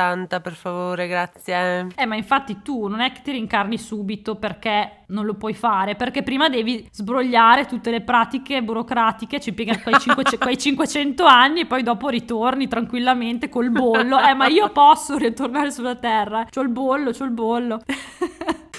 [0.40, 1.88] per favore, grazie.
[1.96, 5.96] Eh, ma infatti tu non è che ti rincarni subito perché non lo puoi fare,
[5.96, 11.60] perché prima devi sbrogliare tutte le pratiche burocratiche, ci piegano quei, 5, quei 500 anni
[11.60, 14.20] e poi dopo ritorni tranquillamente col bollo.
[14.20, 17.80] Eh, ma io posso ritornare sulla terra, c'ho il bollo, c'ho il bollo.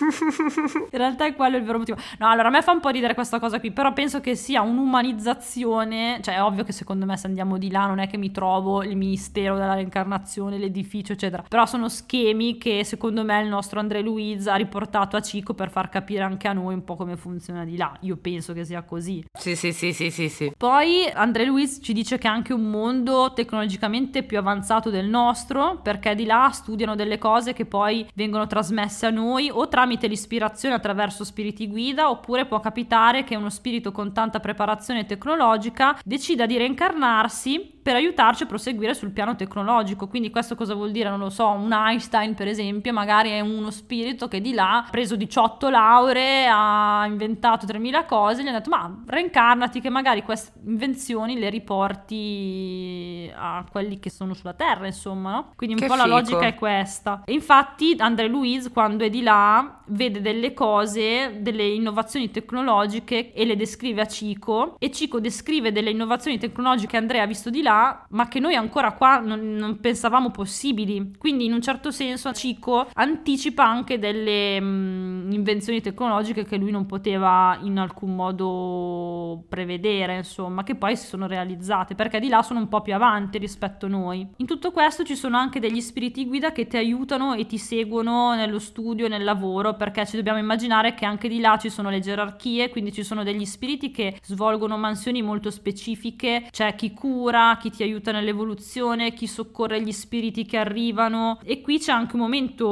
[0.92, 1.98] In realtà è quello il vero motivo.
[2.20, 4.62] No, allora a me fa un po' ridere questa cosa qui, però penso che sia
[4.62, 8.32] un'umanizzazione, cioè è ovvio che secondo me se andiamo di là non è che mi
[8.32, 13.80] trovo il ministero della reincarnazione, l'edificio, eccetera, però sono schemi che secondo me il nostro
[13.80, 17.16] André Luiz ha riportato a Cico per far capire anche a noi un po' come
[17.16, 17.96] funziona di là.
[18.02, 19.24] Io penso che sia così.
[19.38, 20.54] Sì, sì, sì, sì, sì, sì.
[20.58, 25.80] Poi André Luiz ci dice che è anche un mondo tecnologicamente più avanzato del nostro,
[25.82, 30.08] perché di là studiano delle cose che poi vengono trasmesse a noi o tramite tramite
[30.08, 36.46] l'ispirazione attraverso spiriti guida oppure può capitare che uno spirito con tanta preparazione tecnologica decida
[36.46, 40.08] di reincarnarsi per aiutarci a proseguire sul piano tecnologico.
[40.08, 41.10] Quindi questo cosa vuol dire?
[41.10, 44.88] Non lo so, un Einstein per esempio magari è uno spirito che di là ha
[44.90, 50.58] preso 18 lauree, ha inventato 3000 cose, gli ha detto ma reincarnati che magari queste
[50.66, 55.52] invenzioni le riporti a quelli che sono sulla Terra, insomma, no?
[55.56, 56.08] Quindi un che po' fico.
[56.08, 57.24] la logica è questa.
[57.26, 63.44] E infatti André Louise quando è di là vede delle cose, delle innovazioni tecnologiche e
[63.44, 67.62] le descrive a Cico e Cico descrive delle innovazioni tecnologiche che Andrea ha visto di
[67.62, 67.73] là
[68.10, 71.14] ma che noi ancora qua non, non pensavamo possibili.
[71.18, 76.86] Quindi in un certo senso Cico anticipa anche delle mh, invenzioni tecnologiche che lui non
[76.86, 82.60] poteva in alcun modo prevedere, insomma, che poi si sono realizzate, perché di là sono
[82.60, 84.28] un po' più avanti rispetto a noi.
[84.38, 88.34] In tutto questo ci sono anche degli spiriti guida che ti aiutano e ti seguono
[88.36, 92.00] nello studio nel lavoro, perché ci dobbiamo immaginare che anche di là ci sono le
[92.00, 97.70] gerarchie, quindi ci sono degli spiriti che svolgono mansioni molto specifiche, c'è chi cura, chi
[97.70, 102.68] ti aiuta nell'evoluzione, chi soccorre gli spiriti che arrivano e qui c'è anche un momento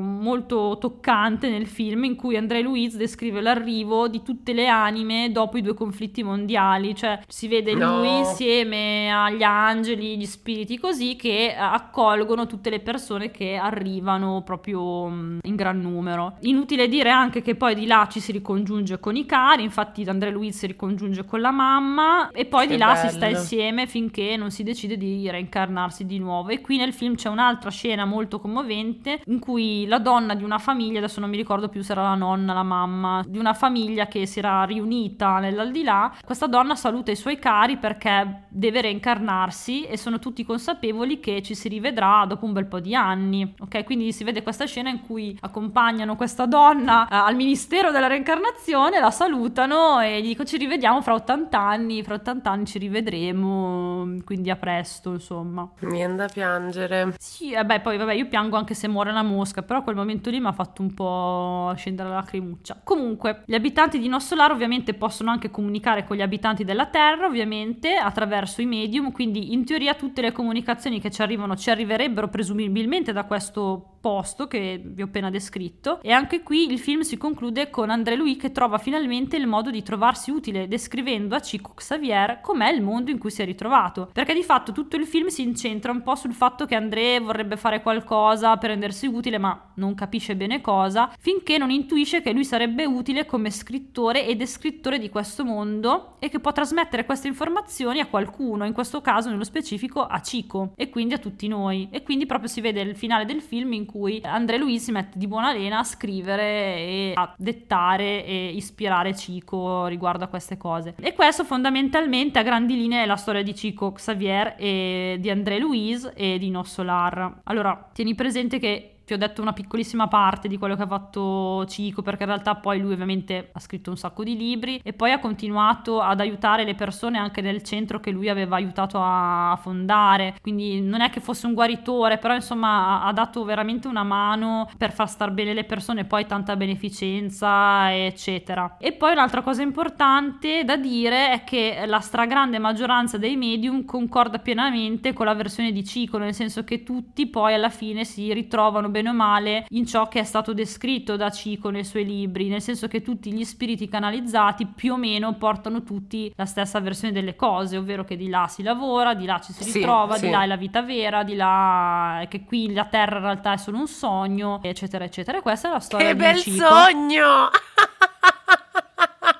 [0.00, 5.56] molto toccante nel film in cui André Luiz descrive l'arrivo di tutte le anime dopo
[5.58, 7.98] i due conflitti mondiali, cioè si vede No.
[7.98, 15.08] lui insieme agli angeli, gli spiriti così che accolgono tutte le persone che arrivano proprio
[15.08, 16.36] mm, in gran numero.
[16.42, 20.30] Inutile dire anche che poi di là ci si ricongiunge con i cari, infatti André
[20.30, 23.38] Luiz si ricongiunge con la mamma e poi Che di là si sta bello.
[23.38, 26.50] insieme finché non si decide di reincarnarsi di nuovo.
[26.50, 30.58] E qui nel film c'è un'altra scena molto commovente in cui la donna di una
[30.58, 34.06] famiglia, adesso non mi ricordo più se era la nonna, la mamma, di una famiglia
[34.06, 39.96] che si era riunita nell'aldilà, questa donna saluta i suoi cari perché deve reincarnarsi e
[39.96, 43.54] sono tutti consapevoli che ci si rivedrà dopo un bel po' di anni.
[43.60, 48.08] Ok, quindi si vede questa scena in cui accompagnano questa donna eh, al ministero della
[48.08, 52.78] reincarnazione, la salutano e gli dico ci rivediamo fra 80 anni, fra 80 anni ci
[52.78, 55.70] rivedremo, quindi a presto, insomma.
[55.80, 57.14] Viene da piangere.
[57.18, 60.30] Sì, eh beh, poi vabbè, io piango anche se muore la mosca, però quel momento
[60.30, 62.80] lì mi ha fatto un po' scendere la lacrimuccia.
[62.82, 67.94] Comunque, gli abitanti di Nossolar ovviamente possono anche comunicare con gli abitanti della Terra, ovviamente,
[67.94, 73.12] attraverso i medium, quindi in teoria tutte le comunicazioni che ci arrivano ci arriverebbero presumibilmente
[73.12, 76.00] da questo posto che vi ho appena descritto.
[76.02, 79.70] E anche qui il film si conclude con André Louis che trova finalmente il modo
[79.70, 84.10] di trovarsi utile descrivendo a Chico Xavier com'è il mondo in cui si è ritrovato.
[84.12, 87.56] Perché di fatto tutto il film si incentra un po' sul fatto che André vorrebbe
[87.56, 92.44] fare qualcosa per rendersi utile ma non capisce bene cosa finché non intuisce che lui
[92.44, 98.00] sarebbe utile come scrittore e descrittore di questo mondo e che può trasmettere queste informazioni
[98.00, 101.88] a qualcuno in questo caso nello specifico a Chico e quindi a tutti noi.
[101.90, 103.91] E quindi proprio si vede il finale del film in cui
[104.22, 109.86] André Luiz si mette di buona lena a scrivere e a dettare e ispirare Chico
[109.86, 110.94] riguardo a queste cose.
[111.00, 115.58] E questo fondamentalmente a grandi linee è la storia di Chico Xavier e di André
[115.58, 117.40] Luiz e di No Solar.
[117.44, 121.66] Allora, tieni presente che ti ho detto una piccolissima parte di quello che ha fatto
[121.66, 125.12] Cico, perché in realtà poi lui ovviamente ha scritto un sacco di libri e poi
[125.12, 130.36] ha continuato ad aiutare le persone anche nel centro che lui aveva aiutato a fondare.
[130.40, 134.92] Quindi non è che fosse un guaritore, però insomma ha, dato veramente una mano per
[134.92, 138.76] far star bene le persone, poi tanta beneficenza, eccetera.
[138.78, 144.38] E poi un'altra cosa importante da dire è che la stragrande maggioranza dei medium concorda
[144.38, 148.88] pienamente con la versione di Cico, nel senso che tutti poi alla fine si ritrovano
[148.88, 152.60] bene o male in ciò che è stato descritto da Cico nei suoi libri, nel
[152.62, 157.36] senso che tutti gli spiriti canalizzati più o meno portano tutti la stessa versione delle
[157.36, 160.26] cose, ovvero che di là si lavora, di là ci si Sì, ritrova, sì.
[160.26, 163.52] di là è la vita vera, di là è che qui la terra in realtà
[163.52, 165.38] è solo un sogno, eccetera, eccetera.
[165.38, 166.66] E questa è la storia Che di bel Cico.
[166.66, 167.48] sogno!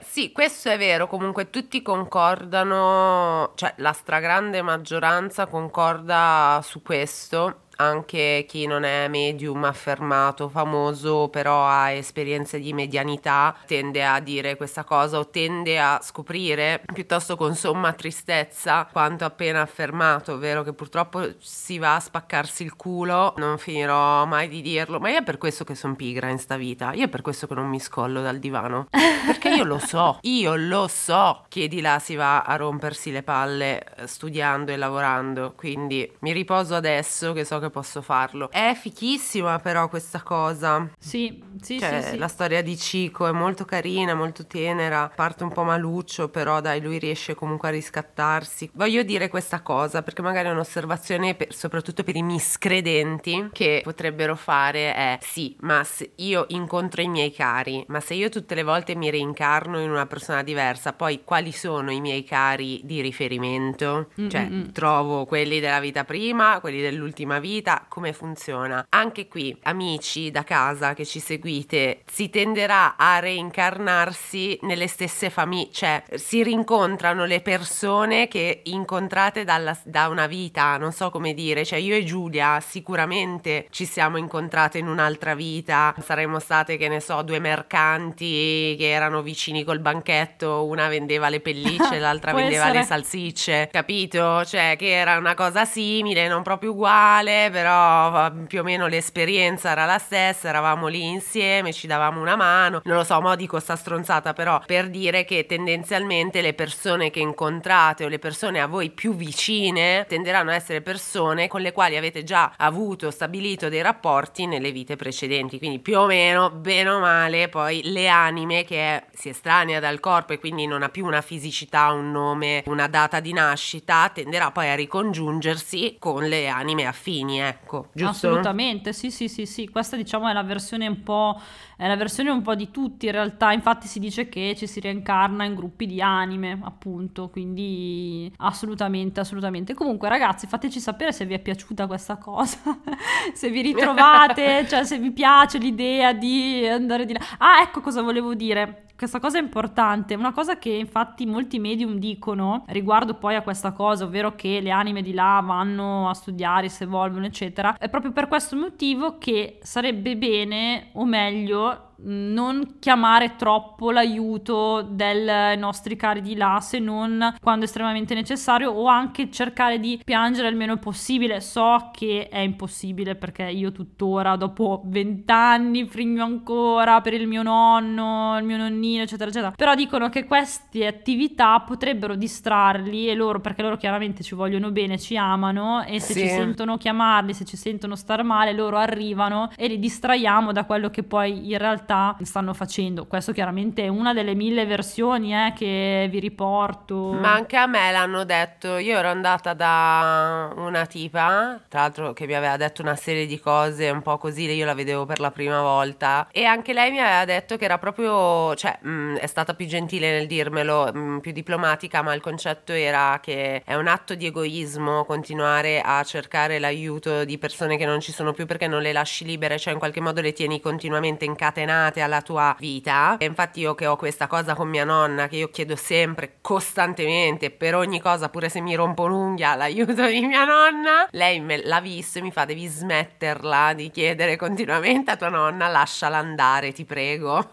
[0.05, 8.45] Sì, questo è vero, comunque tutti concordano, cioè la stragrande maggioranza concorda su questo anche
[8.49, 14.85] chi non è medium affermato, famoso, però ha esperienze di medianità, tende a dire questa
[14.85, 21.35] cosa o tende a scoprire piuttosto con somma tristezza quanto appena affermato, ovvero che purtroppo
[21.39, 25.39] si va a spaccarsi il culo, non finirò mai di dirlo, ma io è per
[25.39, 28.23] questo che sono pigra in sta vita, io è per questo che non mi scollo
[28.23, 28.89] dal divano,
[29.27, 33.23] perché io lo so, io lo so che di là si va a rompersi le
[33.23, 38.49] palle eh, studiando e lavorando, quindi mi riposo adesso che so che posso farlo.
[38.51, 40.89] È fichissima però questa cosa.
[40.99, 42.19] Sì, sì, cioè, sì, sì.
[42.19, 46.81] La storia di Cico è molto carina, molto tenera, parte un po' maluccio, però dai,
[46.81, 48.71] lui riesce comunque a riscattarsi.
[48.75, 54.37] Voglio dire questa cosa perché magari è un'osservazione per, soprattutto per i miscredenti che potrebbero
[54.37, 58.63] fare è sì, ma se io incontro i miei cari, ma se io tutte le
[58.63, 64.09] volte mi reincarno in una persona diversa, poi quali sono i miei cari di riferimento?
[64.21, 68.85] Mm, Cioè, trovo quelli della vita prima, quelli dell'ultima vita, come funziona?
[68.91, 75.71] Anche qui, amici da casa che ci seguite, si tenderà a reincarnarsi nelle stesse famiglie,
[75.73, 81.65] cioè si rincontrano le persone che incontrate dalla- da una vita, non so come dire,
[81.65, 87.01] cioè io e Giulia sicuramente ci siamo incontrate in un'altra vita, saremmo state, che ne
[87.01, 92.79] so, due mercanti che erano vicini col banchetto, una vendeva le pellicce, l'altra vendeva le
[92.81, 92.85] essere.
[92.85, 94.45] salsicce, capito?
[94.45, 99.85] Cioè che era una cosa simile, non proprio uguale, però più o meno l'esperienza era
[99.85, 103.77] la stessa, eravamo lì insieme, ci davamo una mano, non lo so, mo dico sta
[103.77, 108.91] stronzata, però per dire che tendenzialmente le persone che incontrate o le persone a voi
[108.91, 114.47] più vicine tenderanno a essere persone con le quali avete già avuto, stabilito dei rapporti
[114.47, 119.05] nelle vite precedenti, quindi più o meno, bene o male, poi le anime che è-
[119.13, 123.21] si estranea dal corpo e quindi non ha più una fisicità, un nome, una data
[123.21, 128.29] di nascita, tenderà poi a ricongiungersi con le anime affini, ecco, giusto?
[128.29, 129.69] Assolutamente, sì, sì, sì, sì.
[129.69, 131.41] Questa diciamo è la versione un po'
[131.83, 133.51] è la versione un po' di tutti in realtà.
[133.51, 139.75] Infatti si dice che ci si reincarna in gruppi di anime, appunto, quindi assolutamente, assolutamente.
[139.75, 142.61] Comunque, ragazzi, fateci sapere se vi è piaciuta questa cosa,
[143.35, 147.21] se vi ritrovate, cioè se vi piace l'idea di andare di là.
[147.39, 148.85] Ah, ecco cosa volevo dire.
[149.03, 153.73] Questa cosa è importante, una cosa che infatti molti medium dicono riguardo poi a questa
[153.73, 158.13] cosa, ovvero che le anime di là vanno a studiare, si evolvono, eccetera, è proprio
[158.13, 161.72] per questo motivo che sarebbe bene, o meglio,
[162.05, 168.87] non chiamare troppo l'aiuto dei nostri cari di là se non quando estremamente necessario o
[168.87, 171.41] anche cercare di piangere il meno possibile.
[171.41, 178.37] So che è impossibile perché io tuttora dopo vent'anni frigno ancora per il mio nonno,
[178.39, 179.53] il mio nonnino, eccetera, eccetera.
[179.57, 184.99] Però dicono che queste attività potrebbero distrarli e loro, perché loro chiaramente ci vogliono bene,
[184.99, 186.21] ci amano e se Sì.
[186.21, 190.91] ci sentono chiamarli, se ci sentono star male, loro arrivano e li distraiamo da quello
[190.91, 191.91] che poi in realtà
[192.23, 193.07] stanno facendo.
[193.07, 197.13] Questo chiaramente è una delle mille versioni eh, che vi riporto.
[197.13, 202.27] Ma anche a me l'hanno detto, io ero andata da una tipa, tra l'altro che
[202.27, 205.31] mi aveva detto una serie di cose un po' così, io la vedevo per la
[205.31, 209.55] prima volta e anche lei mi aveva detto che era proprio, cioè mh, è stata
[209.55, 214.15] più gentile nel dirmelo, mh, più diplomatica, ma il concetto era che è un atto
[214.15, 218.83] di egoismo continuare a cercare l'aiuto di persone che non ci sono più perché non
[218.83, 223.17] le lasci libere, cioè in qualche modo le tieni continuamente incatenate alla tua vita.
[223.19, 227.51] E infatti io che ho questa cosa con mia nonna che io chiedo sempre, costantemente,
[227.51, 231.81] per ogni cosa, pure se mi rompo un'unghia, l'aiuto di mia nonna, lei me l'ha
[231.81, 236.85] visto e mi fa devi smetterla di chiedere continuamente a tua nonna, lasciala andare, ti
[236.85, 237.51] prego.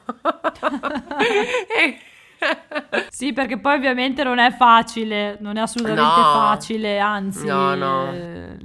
[1.75, 1.99] E-
[3.09, 6.31] Sì, perché poi ovviamente non è facile, non è assolutamente No.
[6.31, 8.11] facile, anzi, No, no.
[8.13, 8.57] eh,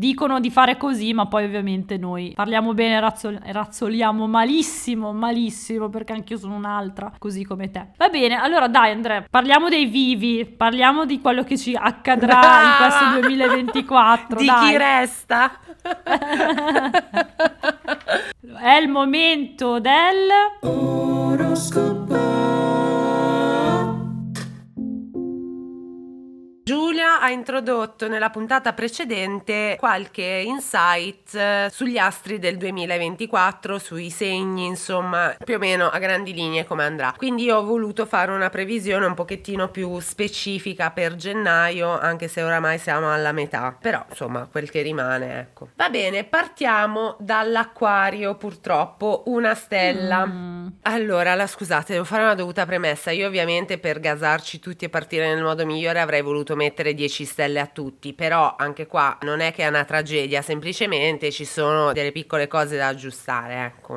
[0.00, 5.90] dicono di fare così, ma poi ovviamente noi parliamo bene e razzol- razzoliamo malissimo, malissimo,
[5.90, 7.88] perché anch'io sono un'altra, così come te.
[7.98, 12.70] Va bene, allora dai Andrea, parliamo dei vivi, parliamo di quello che ci accadrà in
[12.78, 14.28] questo 2024.
[14.40, 14.70] Di dai.
[14.70, 15.52] chi resta?
[18.60, 20.28] È il momento del...
[21.50, 21.89] Giulia
[27.20, 35.36] ha introdotto nella puntata precedente qualche insight eh, sugli astri del 2024, sui segni, insomma,
[35.44, 37.12] più o meno a grandi linee come andrà.
[37.16, 42.42] Quindi io ho voluto fare una previsione un pochettino più specifica per gennaio, anche se
[42.42, 43.76] oramai siamo alla metà.
[43.78, 45.68] Però, insomma, quel che rimane, ecco.
[45.76, 50.26] Va bene, partiamo dall'acquario, purtroppo, una stella.
[50.26, 50.68] Mm.
[50.82, 53.10] Allora, la scusate, devo fare una dovuta premessa.
[53.10, 57.60] Io ovviamente per gasarci tutti e partire nel modo migliore avrei voluto mettere 10 stelle
[57.60, 62.12] a tutti, però anche qua non è che è una tragedia, semplicemente ci sono delle
[62.12, 63.94] piccole cose da aggiustare, ecco.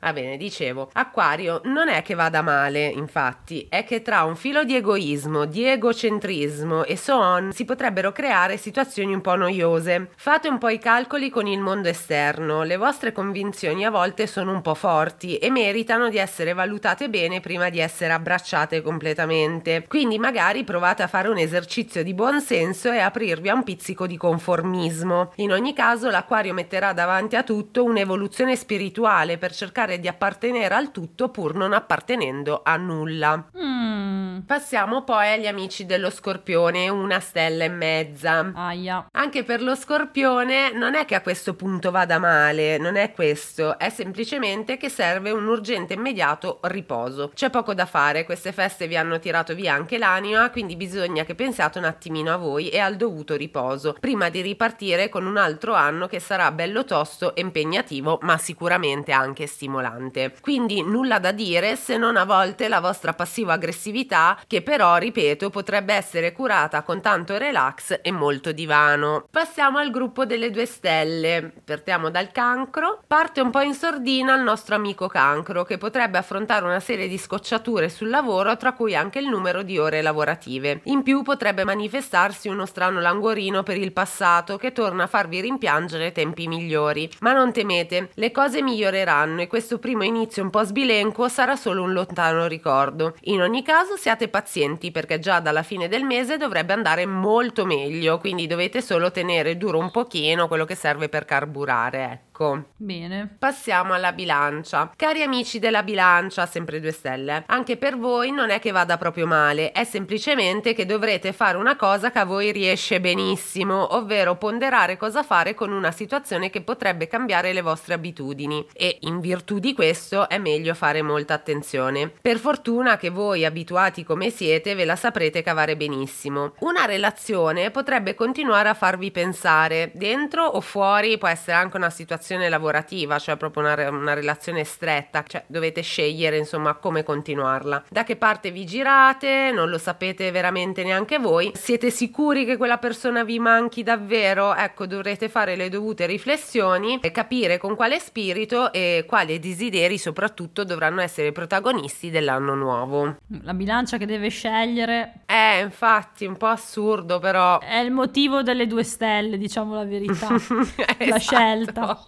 [0.00, 4.64] Va bene, dicevo, Acquario non è che vada male, infatti, è che tra un filo
[4.64, 10.08] di egoismo, di egocentrismo e so on si potrebbero creare situazioni un po' noiose.
[10.16, 14.52] Fate un po' i calcoli con il mondo esterno, le vostre convinzioni a volte sono
[14.52, 19.84] un po' forti e meritano di essere valutate bene prima di essere abbracciate completamente.
[19.86, 24.06] Quindi magari provate a fare un esercizio di buon senso e aprirvi a un pizzico
[24.06, 25.32] di conformismo.
[25.36, 30.90] In ogni caso l'acquario metterà davanti a tutto un'evoluzione spirituale per cercare di appartenere al
[30.90, 33.44] tutto pur non appartenendo a nulla.
[33.58, 34.38] Mm.
[34.46, 38.52] Passiamo poi agli amici dello scorpione, una stella e mezza.
[38.54, 39.08] Aia.
[39.12, 43.78] Anche per lo scorpione non è che a questo punto vada male, non è questo,
[43.78, 47.32] è semplicemente che serve un urgente immediato riposo.
[47.34, 51.34] C'è poco da fare, queste feste vi hanno tirato via anche l'anima, quindi bisogna che
[51.34, 55.74] pensiate un attimino a voi e al dovuto riposo, prima di ripartire con un altro
[55.74, 60.34] anno che sarà bello tosto e impegnativo, ma sicuramente anche stimolante.
[60.40, 65.50] Quindi nulla da dire se non a volte la vostra passiva aggressività, che però, ripeto,
[65.50, 69.26] potrebbe essere curata con tanto relax e molto divano.
[69.30, 71.52] Passiamo al gruppo delle due stelle.
[71.64, 73.02] Partiamo dal cancro.
[73.06, 77.18] Parte un po' in sordina il nostro amico cancro, che potrebbe affrontare una serie di
[77.18, 80.80] scocciature sul lavoro, tra cui anche il numero di ore lavorative.
[80.84, 86.12] In più potrebbe manifestarsi uno strano languorino per il passato che torna a farvi rimpiangere
[86.12, 87.10] tempi migliori.
[87.20, 91.82] Ma non temete, le cose miglioreranno e questo primo inizio un po' sbilenco sarà solo
[91.82, 93.16] un lontano ricordo.
[93.22, 98.18] In ogni caso siate pazienti perché già dalla fine del mese dovrebbe andare molto meglio,
[98.18, 102.24] quindi dovete solo tenere duro un pochino quello che serve per carburare.
[102.36, 102.64] Ecco.
[102.76, 103.34] Bene.
[103.38, 104.92] Passiamo alla bilancia.
[104.94, 109.26] Cari amici della bilancia, sempre due stelle, anche per voi non è che vada proprio
[109.26, 115.22] male, è semplicemente che dovrete fare una cosa che voi riesce benissimo, ovvero ponderare cosa
[115.22, 120.28] fare con una situazione che potrebbe cambiare le vostre abitudini e in virtù di questo
[120.28, 122.12] è meglio fare molta attenzione.
[122.20, 126.54] Per fortuna che voi abituati come siete ve la saprete cavare benissimo.
[126.58, 132.48] Una relazione potrebbe continuare a farvi pensare, dentro o fuori può essere anche una situazione
[132.48, 137.84] lavorativa, cioè proprio una, una relazione stretta, cioè dovete scegliere insomma come continuarla.
[137.88, 142.14] Da che parte vi girate, non lo sapete veramente neanche voi, siete sicuri
[142.46, 144.54] che quella persona vi manchi davvero?
[144.54, 150.64] Ecco, dovrete fare le dovute riflessioni e capire con quale spirito e quali desideri soprattutto
[150.64, 153.16] dovranno essere protagonisti dell'anno nuovo.
[153.42, 155.24] La bilancia che deve scegliere.
[155.26, 157.60] Eh, infatti, un po' assurdo però.
[157.60, 160.28] È il motivo delle due stelle, diciamo la verità.
[161.06, 161.98] la scelta.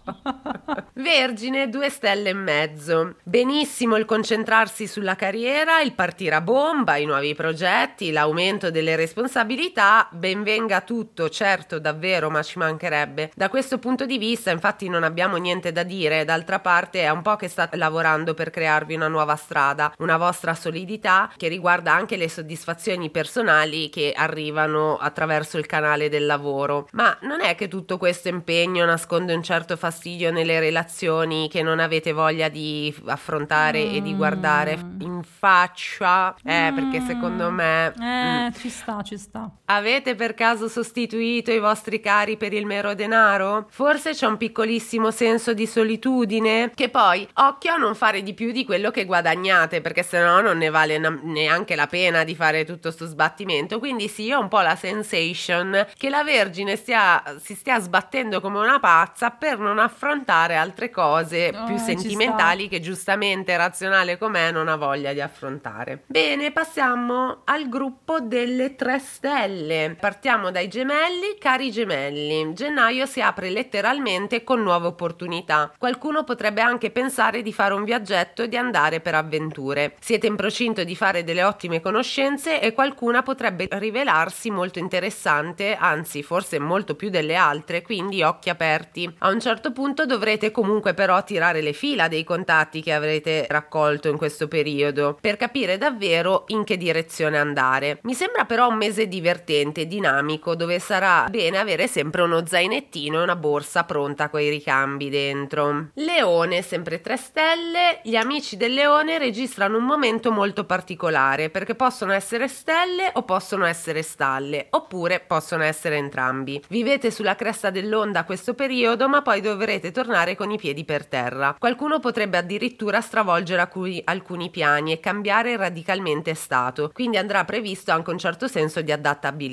[0.94, 3.16] Vergine, due stelle e mezzo.
[3.22, 9.97] Benissimo il concentrarsi sulla carriera, il partire a bomba, i nuovi progetti, l'aumento delle responsabilità.
[10.12, 13.32] Benvenga tutto, certo, davvero, ma ci mancherebbe.
[13.34, 16.24] Da questo punto di vista, infatti, non abbiamo niente da dire.
[16.24, 20.54] D'altra parte, è un po' che state lavorando per crearvi una nuova strada, una vostra
[20.54, 26.88] solidità che riguarda anche le soddisfazioni personali che arrivano attraverso il canale del lavoro.
[26.92, 31.80] Ma non è che tutto questo impegno nasconde un certo fastidio nelle relazioni che non
[31.80, 33.94] avete voglia di affrontare mm.
[33.94, 35.00] e di guardare mm.
[35.00, 36.74] in faccia, eh, mm.
[36.74, 37.92] perché secondo me...
[37.98, 38.52] Eh, mm.
[38.52, 39.50] ci sta, ci sta.
[39.64, 39.87] Avete
[40.18, 43.66] per caso sostituito i vostri cari per il mero denaro?
[43.70, 46.70] Forse c'è un piccolissimo senso di solitudine?
[46.74, 50.58] Che poi, occhio a non fare di più di quello che guadagnate, perché sennò non
[50.58, 53.78] ne vale na- neanche la pena di fare tutto sto sbattimento.
[53.78, 58.58] Quindi sì, ho un po' la sensation che la Vergine stia, si stia sbattendo come
[58.58, 64.68] una pazza per non affrontare altre cose oh, più sentimentali che giustamente razionale com'è non
[64.68, 66.02] ha voglia di affrontare.
[66.06, 69.67] Bene, passiamo al gruppo delle tre stelle.
[69.68, 72.54] Partiamo dai gemelli, cari gemelli.
[72.54, 75.70] Gennaio si apre letteralmente con nuove opportunità.
[75.76, 79.96] Qualcuno potrebbe anche pensare di fare un viaggetto e di andare per avventure.
[80.00, 86.22] Siete in procinto di fare delle ottime conoscenze e qualcuna potrebbe rivelarsi molto interessante, anzi
[86.22, 89.16] forse molto più delle altre, quindi occhi aperti.
[89.18, 94.08] A un certo punto dovrete comunque però tirare le fila dei contatti che avrete raccolto
[94.08, 97.98] in questo periodo per capire davvero in che direzione andare.
[98.04, 103.18] Mi sembra però un mese divertente divertente, dinamico, dove sarà bene avere sempre uno zainettino
[103.18, 105.88] e una borsa pronta con i ricambi dentro.
[105.94, 108.00] Leone, sempre 3 stelle.
[108.02, 113.64] Gli amici del leone registrano un momento molto particolare perché possono essere stelle o possono
[113.64, 116.62] essere stalle, oppure possono essere entrambi.
[116.68, 121.56] Vivete sulla cresta dell'onda questo periodo, ma poi dovrete tornare con i piedi per terra.
[121.58, 128.10] Qualcuno potrebbe addirittura stravolgere alcuni, alcuni piani e cambiare radicalmente stato, quindi andrà previsto anche
[128.10, 129.46] un certo senso di adattabilità.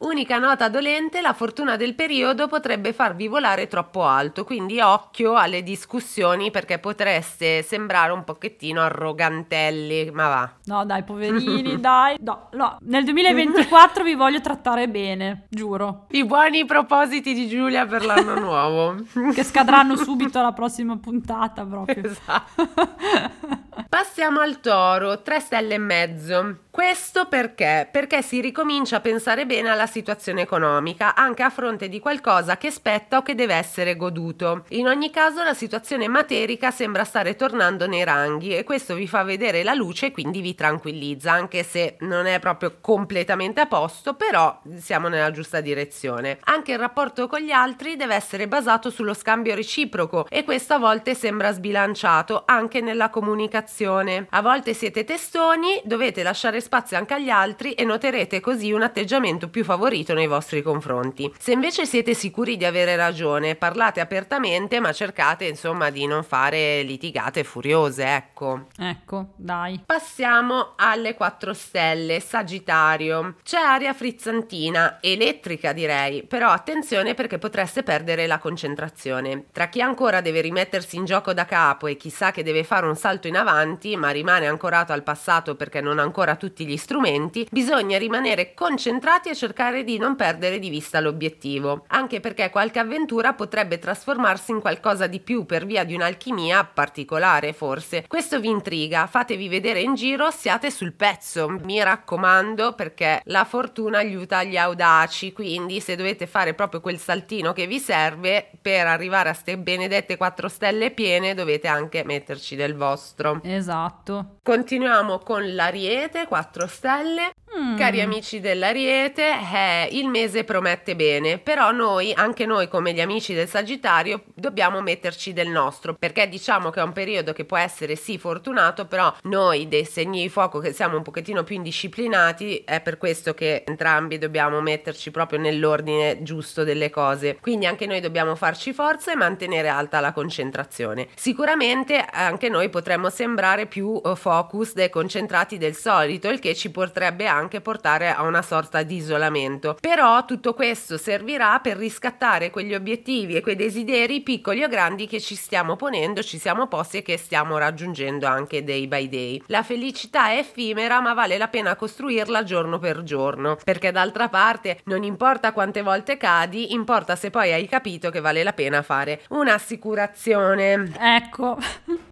[0.00, 5.62] Unica nota dolente, la fortuna del periodo potrebbe farvi volare troppo alto, quindi occhio alle
[5.62, 10.52] discussioni perché potreste sembrare un pochettino arrogantelli, ma va.
[10.64, 12.16] No, dai, poverini, dai.
[12.20, 16.06] No, no, nel 2024 vi voglio trattare bene, giuro.
[16.10, 18.96] I buoni propositi di Giulia per l'anno nuovo.
[19.32, 21.94] che scadranno subito alla prossima puntata proprio.
[22.16, 23.64] Esatto.
[23.96, 26.58] Passiamo al toro, 3 stelle e mezzo.
[26.70, 27.88] Questo perché?
[27.90, 32.70] Perché si ricomincia a pensare bene alla situazione economica, anche a fronte di qualcosa che
[32.70, 34.66] spetta o che deve essere goduto.
[34.68, 39.22] In ogni caso la situazione materica sembra stare tornando nei ranghi e questo vi fa
[39.22, 44.12] vedere la luce e quindi vi tranquillizza, anche se non è proprio completamente a posto,
[44.12, 46.36] però siamo nella giusta direzione.
[46.44, 50.78] Anche il rapporto con gli altri deve essere basato sullo scambio reciproco e questo a
[50.78, 53.84] volte sembra sbilanciato anche nella comunicazione.
[53.86, 59.48] A volte siete testoni, dovete lasciare spazio anche agli altri e noterete così un atteggiamento
[59.48, 61.32] più favorito nei vostri confronti.
[61.38, 66.82] Se invece siete sicuri di avere ragione, parlate apertamente, ma cercate insomma di non fare
[66.82, 68.66] litigate furiose, ecco.
[68.78, 69.80] Ecco, dai.
[69.86, 73.36] Passiamo alle 4 stelle, Sagittario.
[73.44, 79.44] C'è aria frizzantina, elettrica direi, però attenzione perché potreste perdere la concentrazione.
[79.52, 82.96] Tra chi ancora deve rimettersi in gioco da capo e chissà che deve fare un
[82.96, 83.65] salto in avanti,
[83.96, 89.28] ma rimane ancorato al passato perché non ha ancora tutti gli strumenti, bisogna rimanere concentrati
[89.28, 94.60] e cercare di non perdere di vista l'obiettivo, anche perché qualche avventura potrebbe trasformarsi in
[94.60, 98.04] qualcosa di più per via di un'alchimia particolare forse.
[98.06, 103.98] Questo vi intriga, fatevi vedere in giro, siate sul pezzo, mi raccomando perché la fortuna
[103.98, 109.30] aiuta gli audaci, quindi se dovete fare proprio quel saltino che vi serve per arrivare
[109.30, 113.40] a ste benedette 4 stelle piene dovete anche metterci del vostro.
[113.56, 114.38] Esatto.
[114.42, 117.30] Continuiamo con l'ariete, 4 stelle.
[117.58, 117.76] Mm.
[117.76, 119.22] Cari amici dell'Ariete,
[119.54, 124.82] eh, il mese promette bene, però noi, anche noi come gli amici del Sagittario, dobbiamo
[124.82, 129.14] metterci del nostro, perché diciamo che è un periodo che può essere sì fortunato, però
[129.22, 133.64] noi dei segni di fuoco che siamo un pochettino più indisciplinati, è per questo che
[133.66, 137.38] entrambi dobbiamo metterci proprio nell'ordine giusto delle cose.
[137.40, 141.08] Quindi anche noi dobbiamo farci forza e mantenere alta la concentrazione.
[141.14, 146.70] Sicuramente anche noi potremmo sembrare più eh, focused e concentrati del solito, il che ci
[146.70, 149.76] potrebbe anche anche portare a una sorta di isolamento.
[149.80, 155.20] Però tutto questo servirà per riscattare quegli obiettivi e quei desideri piccoli o grandi che
[155.20, 159.42] ci stiamo ponendo, ci siamo posti e che stiamo raggiungendo anche day by day.
[159.46, 164.80] La felicità è effimera, ma vale la pena costruirla giorno per giorno, perché d'altra parte
[164.84, 169.22] non importa quante volte cadi, importa se poi hai capito che vale la pena fare
[169.28, 170.92] un'assicurazione.
[170.98, 171.56] Ecco.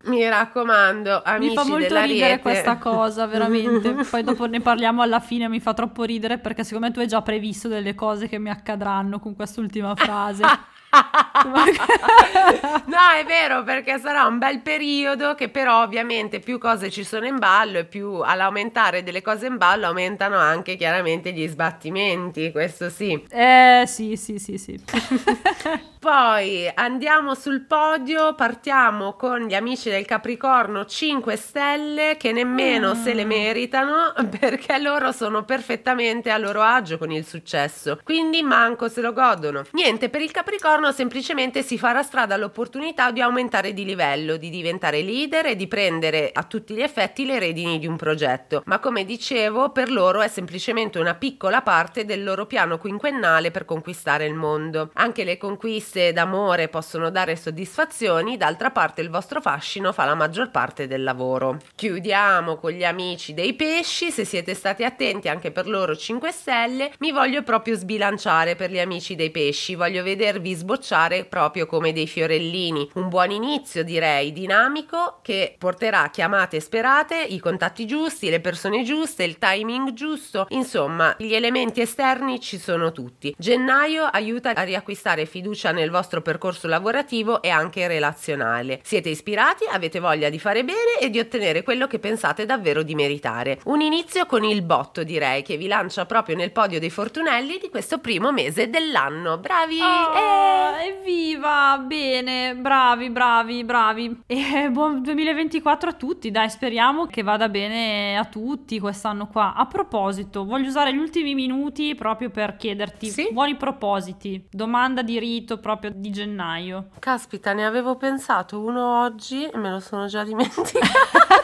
[0.04, 3.92] Mi raccomando, amici Mi fa molto ridere questa cosa, veramente.
[4.10, 7.06] Poi dopo ne parliamo alla fine mi fa troppo ridere perché secondo me tu hai
[7.06, 10.42] già previsto delle cose che mi accadranno con quest'ultima frase.
[12.86, 17.26] no, è vero perché sarà un bel periodo che però ovviamente più cose ci sono
[17.26, 22.88] in ballo e più all'aumentare delle cose in ballo aumentano anche chiaramente gli sbattimenti, questo
[22.90, 23.26] sì.
[23.30, 24.80] Eh sì, sì, sì, sì.
[26.04, 33.02] Poi andiamo sul podio, partiamo con gli amici del Capricorno 5 stelle che nemmeno mm.
[33.02, 38.88] se le meritano perché loro sono perfettamente a loro agio con il successo, quindi manco
[38.90, 39.62] se lo godono.
[39.70, 45.02] Niente, per il Capricorno semplicemente si farà strada l'opportunità di aumentare di livello, di diventare
[45.02, 49.04] leader e di prendere a tutti gli effetti le redini di un progetto, ma come
[49.04, 54.34] dicevo per loro è semplicemente una piccola parte del loro piano quinquennale per conquistare il
[54.34, 54.90] mondo.
[54.94, 60.50] Anche le conquiste d'amore possono dare soddisfazioni, d'altra parte il vostro fascino fa la maggior
[60.50, 61.58] parte del lavoro.
[61.74, 66.92] Chiudiamo con gli amici dei pesci, se siete stati attenti anche per loro 5 stelle,
[66.98, 72.06] mi voglio proprio sbilanciare per gli amici dei pesci, voglio vedervi sbocciare proprio come dei
[72.06, 72.90] fiorellini.
[72.94, 79.22] Un buon inizio direi dinamico che porterà chiamate sperate, i contatti giusti, le persone giuste,
[79.24, 83.34] il timing giusto, insomma gli elementi esterni ci sono tutti.
[83.38, 88.80] Gennaio aiuta a riacquistare fiducia nel vostro percorso lavorativo e anche relazionale.
[88.82, 92.94] Siete ispirati, avete voglia di fare bene e di ottenere quello che pensate davvero di
[92.94, 93.60] meritare.
[93.64, 97.70] Un inizio con il botto direi che vi lancia proprio nel podio dei fortunelli di
[97.70, 99.38] questo primo mese dell'anno.
[99.38, 99.80] Bravi!
[99.80, 100.53] Oh, eh.
[100.86, 101.78] Evviva!
[101.86, 104.22] Bene, bravi, bravi, bravi.
[104.26, 109.54] E buon 2024 a tutti, dai, speriamo che vada bene a tutti quest'anno qua.
[109.54, 113.28] A proposito, voglio usare gli ultimi minuti proprio per chiederti Sì?
[113.32, 114.46] buoni propositi.
[114.50, 116.88] Domanda di rito proprio di gennaio.
[116.98, 121.42] Caspita, ne avevo pensato uno oggi e me lo sono già dimenticato.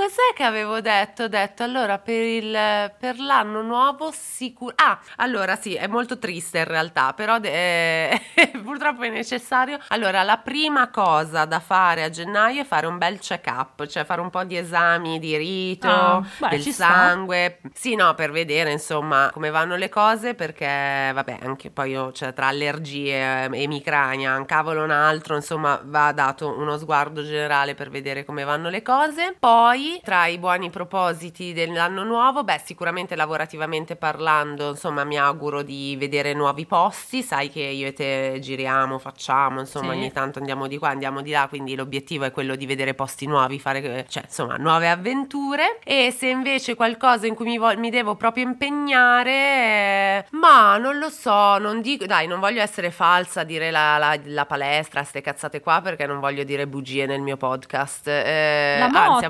[0.00, 1.24] Cos'è che avevo detto?
[1.24, 4.72] Ho detto allora per, il, per l'anno nuovo sicuro.
[4.76, 8.18] Ah, allora sì, è molto triste in realtà, però de-
[8.64, 9.78] purtroppo è necessario.
[9.88, 14.22] Allora, la prima cosa da fare a gennaio è fare un bel check-up, cioè fare
[14.22, 16.86] un po' di esami di rito, Ah, beh, del ci sta.
[16.86, 17.60] sangue.
[17.74, 22.32] Sì, no, per vedere insomma come vanno le cose, perché vabbè, anche poi io, cioè,
[22.32, 27.90] tra allergie e emicrania, un cavolo un altro, insomma, va dato uno sguardo generale per
[27.90, 29.36] vedere come vanno le cose.
[29.38, 35.96] Poi, tra i buoni propositi dell'anno nuovo, beh, sicuramente lavorativamente parlando, insomma, mi auguro di
[35.98, 37.22] vedere nuovi posti.
[37.22, 39.98] Sai che io e te giriamo, facciamo, insomma, Sì.
[39.98, 43.26] ogni tanto andiamo di qua, andiamo di là, quindi l'obiettivo è quello di vedere posti
[43.26, 45.78] nuovi, fare, cioè, insomma, nuove avventure.
[45.84, 50.98] E se invece qualcosa in cui mi, vo- mi devo proprio impegnare, eh, ma non
[50.98, 55.20] lo so, non dico, dai, non voglio essere falsa, dire la, la- la palestra, ste
[55.20, 58.06] cazzate qua, perché non voglio dire bugie nel mio podcast.
[58.08, 59.28] Eh, La Anzi, a moto.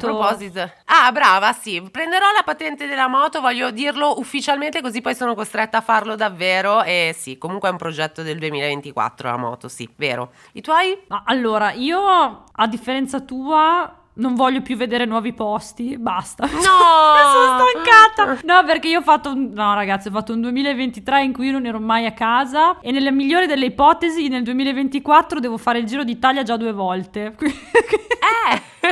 [0.51, 5.35] Proposito, ah, brava, sì, prenderò la patente della moto, voglio dirlo ufficialmente, così poi sono
[5.35, 6.83] costretta a farlo davvero.
[6.83, 10.33] E sì, comunque è un progetto del 2024 la moto, sì, vero.
[10.53, 10.99] I tuoi?
[11.09, 16.47] Ma allora, io a differenza tua non voglio più vedere nuovi posti, basta.
[16.47, 16.51] No!
[17.33, 18.41] sono stancata.
[18.45, 21.53] No, perché io ho fatto un no, ragazzi, ho fatto un 2023 in cui io
[21.53, 25.87] non ero mai a casa e nella migliore delle ipotesi nel 2024 devo fare il
[25.87, 27.35] Giro d'Italia già due volte.
[28.21, 28.61] Eh!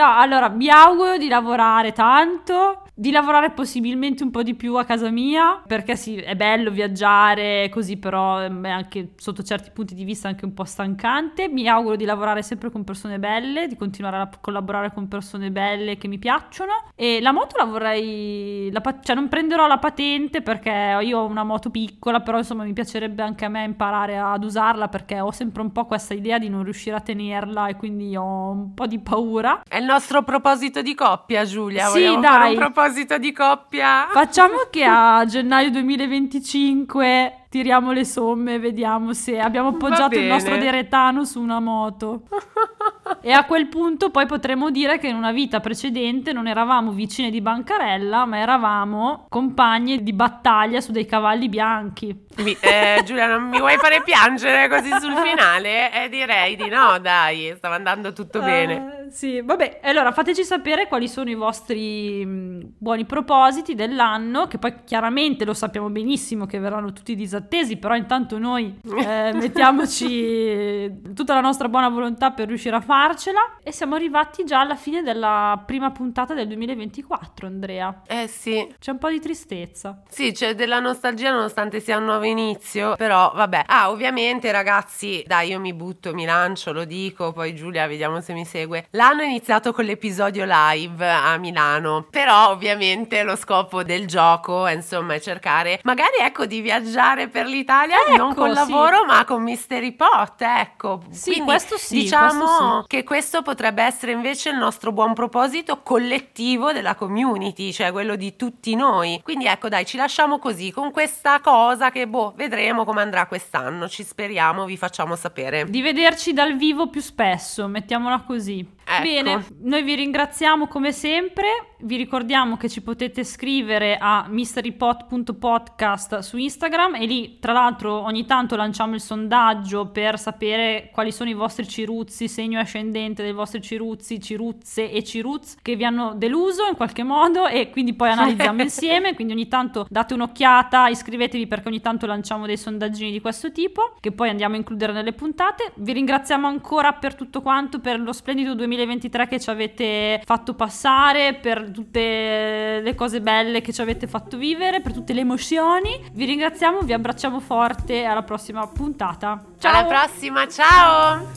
[0.00, 4.84] No, allora mi auguro di lavorare tanto, di lavorare possibilmente un po' di più a
[4.84, 10.04] casa mia, perché sì, è bello viaggiare così, però è anche sotto certi punti di
[10.04, 11.48] vista anche un po' stancante.
[11.48, 15.96] Mi auguro di lavorare sempre con persone belle, di continuare a collaborare con persone belle
[15.96, 20.98] che mi piacciono e la moto la vorrei la cioè non prenderò la patente perché
[21.00, 24.88] io ho una moto piccola, però insomma mi piacerebbe anche a me imparare ad usarla
[24.88, 28.50] perché ho sempre un po' questa idea di non riuscire a tenerla e quindi ho
[28.50, 29.62] un po' di paura.
[29.66, 31.86] È il nostro proposito di coppia, Giulia.
[31.86, 32.52] Sì, Vogliamo fare dai.
[32.52, 32.88] un proposito
[33.18, 34.08] di coppia?
[34.12, 41.24] Facciamo che a gennaio 2025 tiriamo le somme vediamo se abbiamo appoggiato il nostro deretano
[41.24, 42.22] su una moto.
[43.22, 47.28] E a quel punto poi potremo dire che in una vita precedente non eravamo vicine
[47.28, 52.16] di bancarella, ma eravamo compagne di battaglia su dei cavalli bianchi.
[52.36, 56.04] Mi- eh, Giulia, non mi vuoi fare piangere così sul finale?
[56.04, 59.06] Eh, direi di no, dai, stava andando tutto bene.
[59.06, 64.58] Eh, sì, vabbè, allora fateci sapere quali sono i vostri mh, buoni propositi dell'anno, che
[64.58, 67.39] poi chiaramente lo sappiamo benissimo che verranno tutti disattesi,
[67.78, 73.72] però intanto noi eh, mettiamoci tutta la nostra buona volontà per riuscire a farcela e
[73.72, 78.02] siamo arrivati già alla fine della prima puntata del 2024, Andrea.
[78.06, 78.74] Eh sì.
[78.78, 80.02] C'è un po' di tristezza.
[80.08, 83.64] Sì, c'è della nostalgia nonostante sia un nuovo inizio, però vabbè.
[83.66, 88.32] Ah, ovviamente ragazzi, dai, io mi butto, mi lancio, lo dico, poi Giulia vediamo se
[88.32, 88.86] mi segue.
[88.90, 94.72] L'anno è iniziato con l'episodio live a Milano, però ovviamente lo scopo del gioco, è,
[94.72, 98.54] insomma, è cercare magari ecco di viaggiare per l'Italia non Ecco, con sì.
[98.54, 101.02] lavoro, ma con Mystery Pot, ecco.
[101.10, 105.80] Sì, Quindi questo sì, diciamo questo che questo potrebbe essere invece il nostro buon proposito
[105.82, 109.20] collettivo della community, cioè quello di tutti noi.
[109.22, 113.88] Quindi ecco, dai, ci lasciamo così con questa cosa che boh, vedremo come andrà quest'anno.
[113.88, 115.64] Ci speriamo, vi facciamo sapere.
[115.64, 118.78] Di vederci dal vivo più spesso, mettiamola così.
[118.92, 119.02] Ecco.
[119.04, 126.36] Bene, noi vi ringraziamo come sempre, vi ricordiamo che ci potete scrivere a mysterypot.podcast su
[126.36, 131.34] Instagram e lì tra l'altro ogni tanto lanciamo il sondaggio per sapere quali sono i
[131.34, 136.74] vostri ciruzzi, segno ascendente dei vostri ciruzzi, ciruzze e ciruz che vi hanno deluso in
[136.74, 141.80] qualche modo e quindi poi analizziamo insieme, quindi ogni tanto date un'occhiata, iscrivetevi perché ogni
[141.80, 145.74] tanto lanciamo dei sondaggini di questo tipo che poi andiamo a includere nelle puntate.
[145.76, 150.54] Vi ringraziamo ancora per tutto quanto, per lo splendido 2023 2023 che ci avete fatto
[150.54, 156.00] passare, per tutte le cose belle che ci avete fatto vivere, per tutte le emozioni.
[156.12, 159.42] Vi ringraziamo, vi abbracciamo forte alla prossima puntata.
[159.58, 159.72] Ciao!
[159.72, 161.28] Alla prossima, ciao!